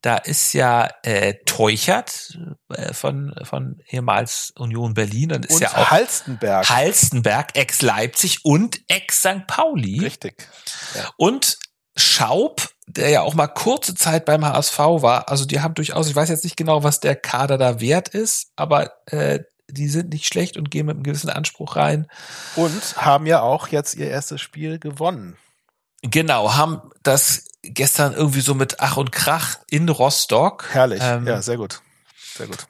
[0.00, 2.38] Da ist ja äh, Teuchert
[2.68, 5.30] äh, von, von ehemals Union Berlin.
[5.30, 6.68] Dann ist und ja auch Halstenberg.
[6.68, 9.46] Halstenberg, ex-Leipzig und ex-St.
[9.46, 9.98] Pauli.
[10.00, 10.46] Richtig.
[10.94, 11.10] Ja.
[11.16, 11.58] Und
[11.96, 15.28] Schaub, der ja auch mal kurze Zeit beim HSV war.
[15.28, 18.52] Also die haben durchaus, ich weiß jetzt nicht genau, was der Kader da wert ist,
[18.54, 19.40] aber äh,
[19.70, 22.06] die sind nicht schlecht und gehen mit einem gewissen Anspruch rein.
[22.56, 25.36] Und haben ja auch jetzt ihr erstes Spiel gewonnen.
[26.02, 30.66] Genau, haben das gestern irgendwie so mit Ach und Krach in Rostock.
[30.70, 31.80] Herrlich, ähm, ja, sehr gut.
[32.34, 32.66] Sehr gut.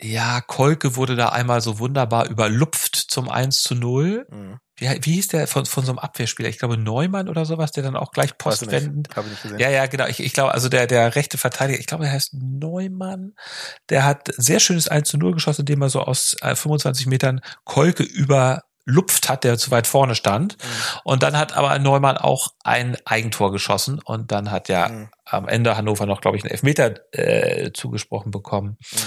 [0.00, 4.26] Ja, Kolke wurde da einmal so wunderbar überlupft zum 1 zu 0.
[4.28, 4.58] Mhm.
[4.76, 6.48] Wie, wie hieß der von, von so einem Abwehrspieler?
[6.48, 9.08] Ich glaube Neumann oder sowas, der dann auch gleich postwendend.
[9.14, 9.58] Habe ich nicht gesehen.
[9.60, 10.06] Ja, ja, genau.
[10.06, 13.34] Ich, ich glaube, also der, der rechte Verteidiger, ich glaube, er heißt Neumann.
[13.88, 17.40] Der hat sehr schönes 1 zu 0 geschossen, indem er so aus 25 äh, Metern
[17.64, 20.56] Kolke über lupft hat, der zu weit vorne stand.
[20.58, 21.00] Mhm.
[21.04, 25.08] Und dann hat aber Neumann auch ein Eigentor geschossen und dann hat ja mhm.
[25.24, 28.98] am Ende Hannover noch, glaube ich, einen Elfmeter äh, zugesprochen bekommen mhm.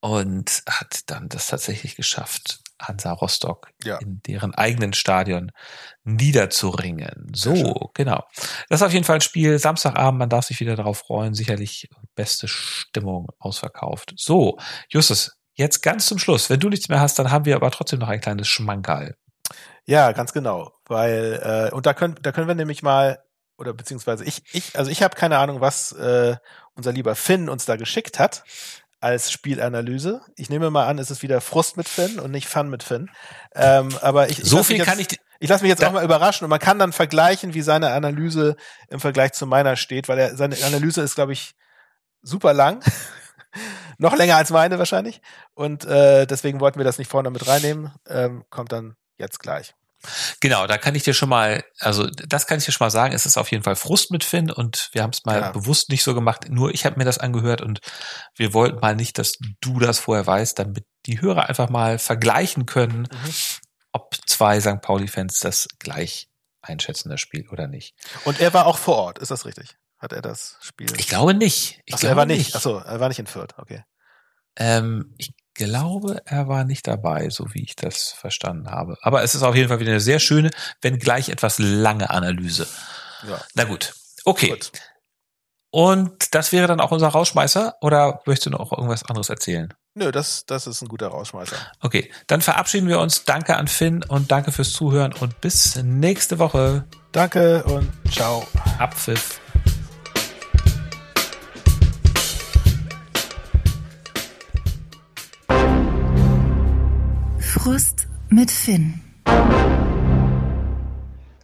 [0.00, 3.98] und hat dann das tatsächlich geschafft, Hansa Rostock ja.
[3.98, 5.50] in deren eigenen Stadion
[6.04, 7.32] niederzuringen.
[7.34, 8.24] So, genau.
[8.68, 9.58] Das ist auf jeden Fall ein Spiel.
[9.58, 11.34] Samstagabend, man darf sich wieder darauf freuen.
[11.34, 14.14] Sicherlich beste Stimmung ausverkauft.
[14.16, 17.72] So, Justus, Jetzt ganz zum Schluss, wenn du nichts mehr hast, dann haben wir aber
[17.72, 19.16] trotzdem noch ein kleines Schmankerl.
[19.86, 23.18] Ja, ganz genau, weil äh, und da können da können wir nämlich mal
[23.56, 26.36] oder beziehungsweise ich ich also ich habe keine Ahnung, was äh,
[26.74, 28.44] unser lieber Finn uns da geschickt hat
[29.00, 30.20] als Spielanalyse.
[30.36, 33.10] Ich nehme mal an, es ist wieder Frust mit Finn und nicht Fun mit Finn.
[33.56, 35.08] Ähm, aber ich, ich so viel jetzt, kann ich
[35.40, 38.54] ich lasse mich jetzt auch mal überraschen und man kann dann vergleichen, wie seine Analyse
[38.90, 41.56] im Vergleich zu meiner steht, weil er, seine Analyse ist, glaube ich,
[42.22, 42.80] super lang.
[43.98, 45.20] noch länger als meine wahrscheinlich.
[45.54, 47.92] Und äh, deswegen wollten wir das nicht vorne mit reinnehmen.
[48.06, 49.74] Ähm, kommt dann jetzt gleich.
[50.40, 53.14] Genau, da kann ich dir schon mal, also das kann ich dir schon mal sagen,
[53.14, 55.50] es ist auf jeden Fall Frust mit Finn und wir haben es mal ja.
[55.50, 56.48] bewusst nicht so gemacht.
[56.48, 57.80] Nur ich habe mir das angehört und
[58.36, 62.64] wir wollten mal nicht, dass du das vorher weißt, damit die Hörer einfach mal vergleichen
[62.64, 63.34] können, mhm.
[63.92, 64.80] ob zwei St.
[64.80, 66.28] Pauli-Fans das gleich
[66.62, 67.94] einschätzen, das Spiel oder nicht.
[68.24, 69.76] Und er war auch vor Ort, ist das richtig?
[69.98, 70.92] Hat er das Spiel?
[70.96, 71.80] Ich glaube nicht.
[71.84, 72.38] Ich Achso, glaube er war nicht.
[72.38, 72.56] nicht.
[72.56, 73.82] Achso, er war nicht in Fürth, okay.
[74.56, 78.96] Ähm, ich glaube, er war nicht dabei, so wie ich das verstanden habe.
[79.02, 82.66] Aber es ist auf jeden Fall wieder eine sehr schöne, wenn gleich etwas lange Analyse.
[83.28, 83.40] Ja.
[83.54, 83.94] Na gut.
[84.24, 84.50] Okay.
[84.50, 84.72] Gut.
[85.70, 89.74] Und das wäre dann auch unser Rausschmeißer oder möchtest du noch irgendwas anderes erzählen?
[89.94, 91.56] Nö, das, das ist ein guter Rausschmeißer.
[91.80, 93.24] Okay, dann verabschieden wir uns.
[93.24, 96.86] Danke an Finn und danke fürs Zuhören und bis nächste Woche.
[97.12, 98.46] Danke und ciao.
[98.78, 99.40] Abpfiff.
[107.48, 109.00] Frust mit Finn.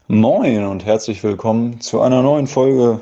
[0.07, 3.00] Moin und herzlich willkommen zu einer neuen Folge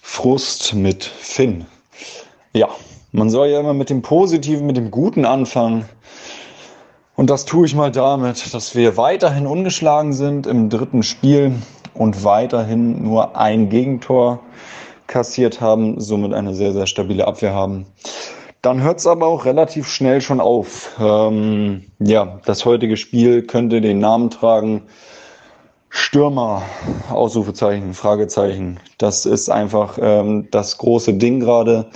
[0.00, 1.66] Frust mit Finn.
[2.52, 2.68] Ja,
[3.10, 5.86] man soll ja immer mit dem Positiven, mit dem Guten anfangen.
[7.16, 11.56] Und das tue ich mal damit, dass wir weiterhin ungeschlagen sind im dritten Spiel
[11.94, 14.38] und weiterhin nur ein Gegentor
[15.08, 17.86] kassiert haben, somit eine sehr, sehr stabile Abwehr haben.
[18.62, 20.96] Dann hört es aber auch relativ schnell schon auf.
[21.00, 24.82] Ähm, ja, das heutige Spiel könnte den Namen tragen
[25.88, 26.62] Stürmer,
[27.10, 28.78] Ausrufezeichen, Fragezeichen.
[28.98, 31.90] Das ist einfach ähm, das große Ding gerade.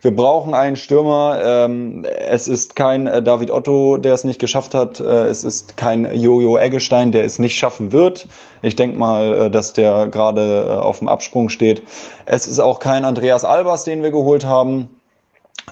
[0.00, 1.40] Wir brauchen einen Stürmer.
[1.44, 5.00] Ähm, es ist kein äh, David Otto, der es nicht geschafft hat.
[5.00, 8.26] Äh, es ist kein Jojo Eggestein, der es nicht schaffen wird.
[8.62, 11.82] Ich denke mal, äh, dass der gerade äh, auf dem Absprung steht.
[12.24, 14.95] Es ist auch kein Andreas Albers, den wir geholt haben.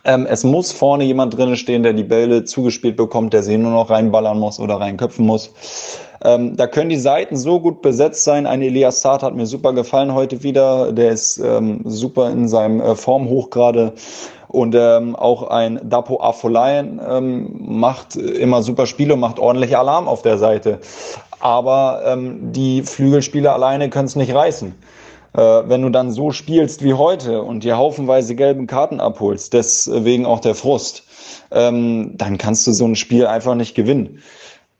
[0.05, 3.73] Ähm, es muss vorne jemand drinnen stehen, der die Bälle zugespielt bekommt, der sie nur
[3.73, 5.53] noch reinballern muss oder reinköpfen muss.
[6.23, 8.47] Ähm, da können die Seiten so gut besetzt sein.
[8.47, 10.93] Ein Elias Saad hat mir super gefallen heute wieder.
[10.93, 13.93] Der ist ähm, super in seinem äh, Formhoch gerade.
[14.49, 20.07] Und ähm, auch ein Dapo Afolayan ähm, macht immer super Spiele und macht ordentlich Alarm
[20.07, 20.79] auf der Seite.
[21.41, 24.75] Aber ähm, die Flügelspieler alleine können es nicht reißen.
[25.35, 30.26] Äh, wenn du dann so spielst wie heute und dir haufenweise gelben Karten abholst, deswegen
[30.26, 31.05] auch der Frust,
[31.51, 34.20] ähm, dann kannst du so ein Spiel einfach nicht gewinnen.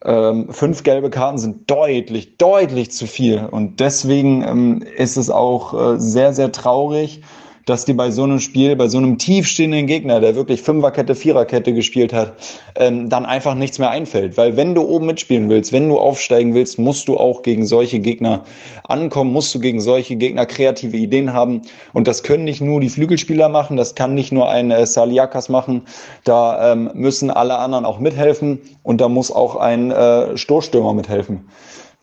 [0.03, 3.45] Ähm, fünf gelbe Karten sind deutlich, deutlich zu viel.
[3.49, 7.21] Und deswegen ähm, ist es auch äh, sehr, sehr traurig,
[7.65, 11.73] dass die bei so einem Spiel, bei so einem tiefstehenden Gegner, der wirklich Fünferkette, Viererkette
[11.73, 12.33] gespielt hat,
[12.75, 14.37] ähm, dann einfach nichts mehr einfällt.
[14.37, 17.99] Weil wenn du oben mitspielen willst, wenn du aufsteigen willst, musst du auch gegen solche
[17.99, 18.43] Gegner
[18.83, 21.63] ankommen, musst du gegen solche Gegner kreative Ideen haben.
[21.93, 25.49] Und das können nicht nur die Flügelspieler machen, das kann nicht nur ein äh, Saliakas
[25.49, 25.83] machen.
[26.23, 31.45] Da ähm, müssen alle anderen auch mithelfen und da muss auch ein äh, Stoßstürmer mithelfen.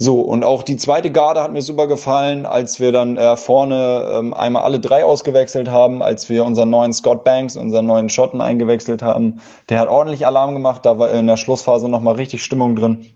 [0.03, 4.11] So, und auch die zweite Garde hat mir super gefallen, als wir dann äh, vorne
[4.13, 8.41] ähm, einmal alle drei ausgewechselt haben, als wir unseren neuen Scott Banks, unseren neuen Schotten
[8.41, 9.41] eingewechselt haben.
[9.69, 13.07] Der hat ordentlich Alarm gemacht, da war in der Schlussphase nochmal richtig Stimmung drin.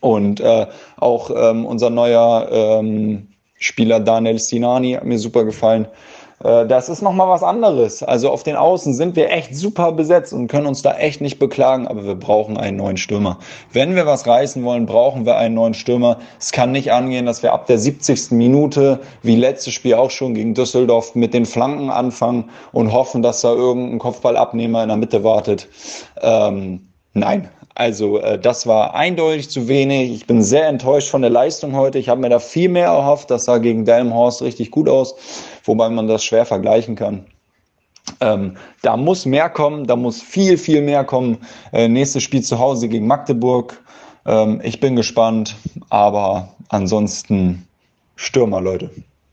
[0.00, 3.28] Und äh, auch ähm, unser neuer ähm,
[3.58, 5.88] Spieler Daniel Sinani hat mir super gefallen.
[6.42, 8.02] Äh, das ist nochmal was anderes.
[8.02, 11.38] Also auf den Außen sind wir echt super besetzt und können uns da echt nicht
[11.38, 13.38] beklagen, aber wir brauchen einen neuen Stürmer.
[13.72, 16.18] Wenn wir was reißen wollen, brauchen wir einen neuen Stürmer.
[16.38, 18.32] Es kann nicht angehen, dass wir ab der 70.
[18.32, 23.40] Minute, wie letztes Spiel auch schon gegen Düsseldorf, mit den Flanken anfangen und hoffen, dass
[23.40, 25.68] da irgendein Kopfballabnehmer in der Mitte wartet.
[26.20, 30.10] Ähm, nein, also äh, das war eindeutig zu wenig.
[30.10, 31.98] Ich bin sehr enttäuscht von der Leistung heute.
[31.98, 33.30] Ich habe mir da viel mehr erhofft.
[33.30, 35.14] Das sah gegen Delmhorst richtig gut aus,
[35.62, 37.26] wobei man das schwer vergleichen kann.
[38.20, 41.38] Ähm, da muss mehr kommen, da muss viel, viel mehr kommen.
[41.72, 43.80] Äh, nächstes Spiel zu Hause gegen Magdeburg.
[44.26, 45.54] Ähm, ich bin gespannt,
[45.88, 47.68] aber ansonsten
[48.16, 48.90] Stürmer, Leute.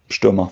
[0.08, 0.52] Stürmer.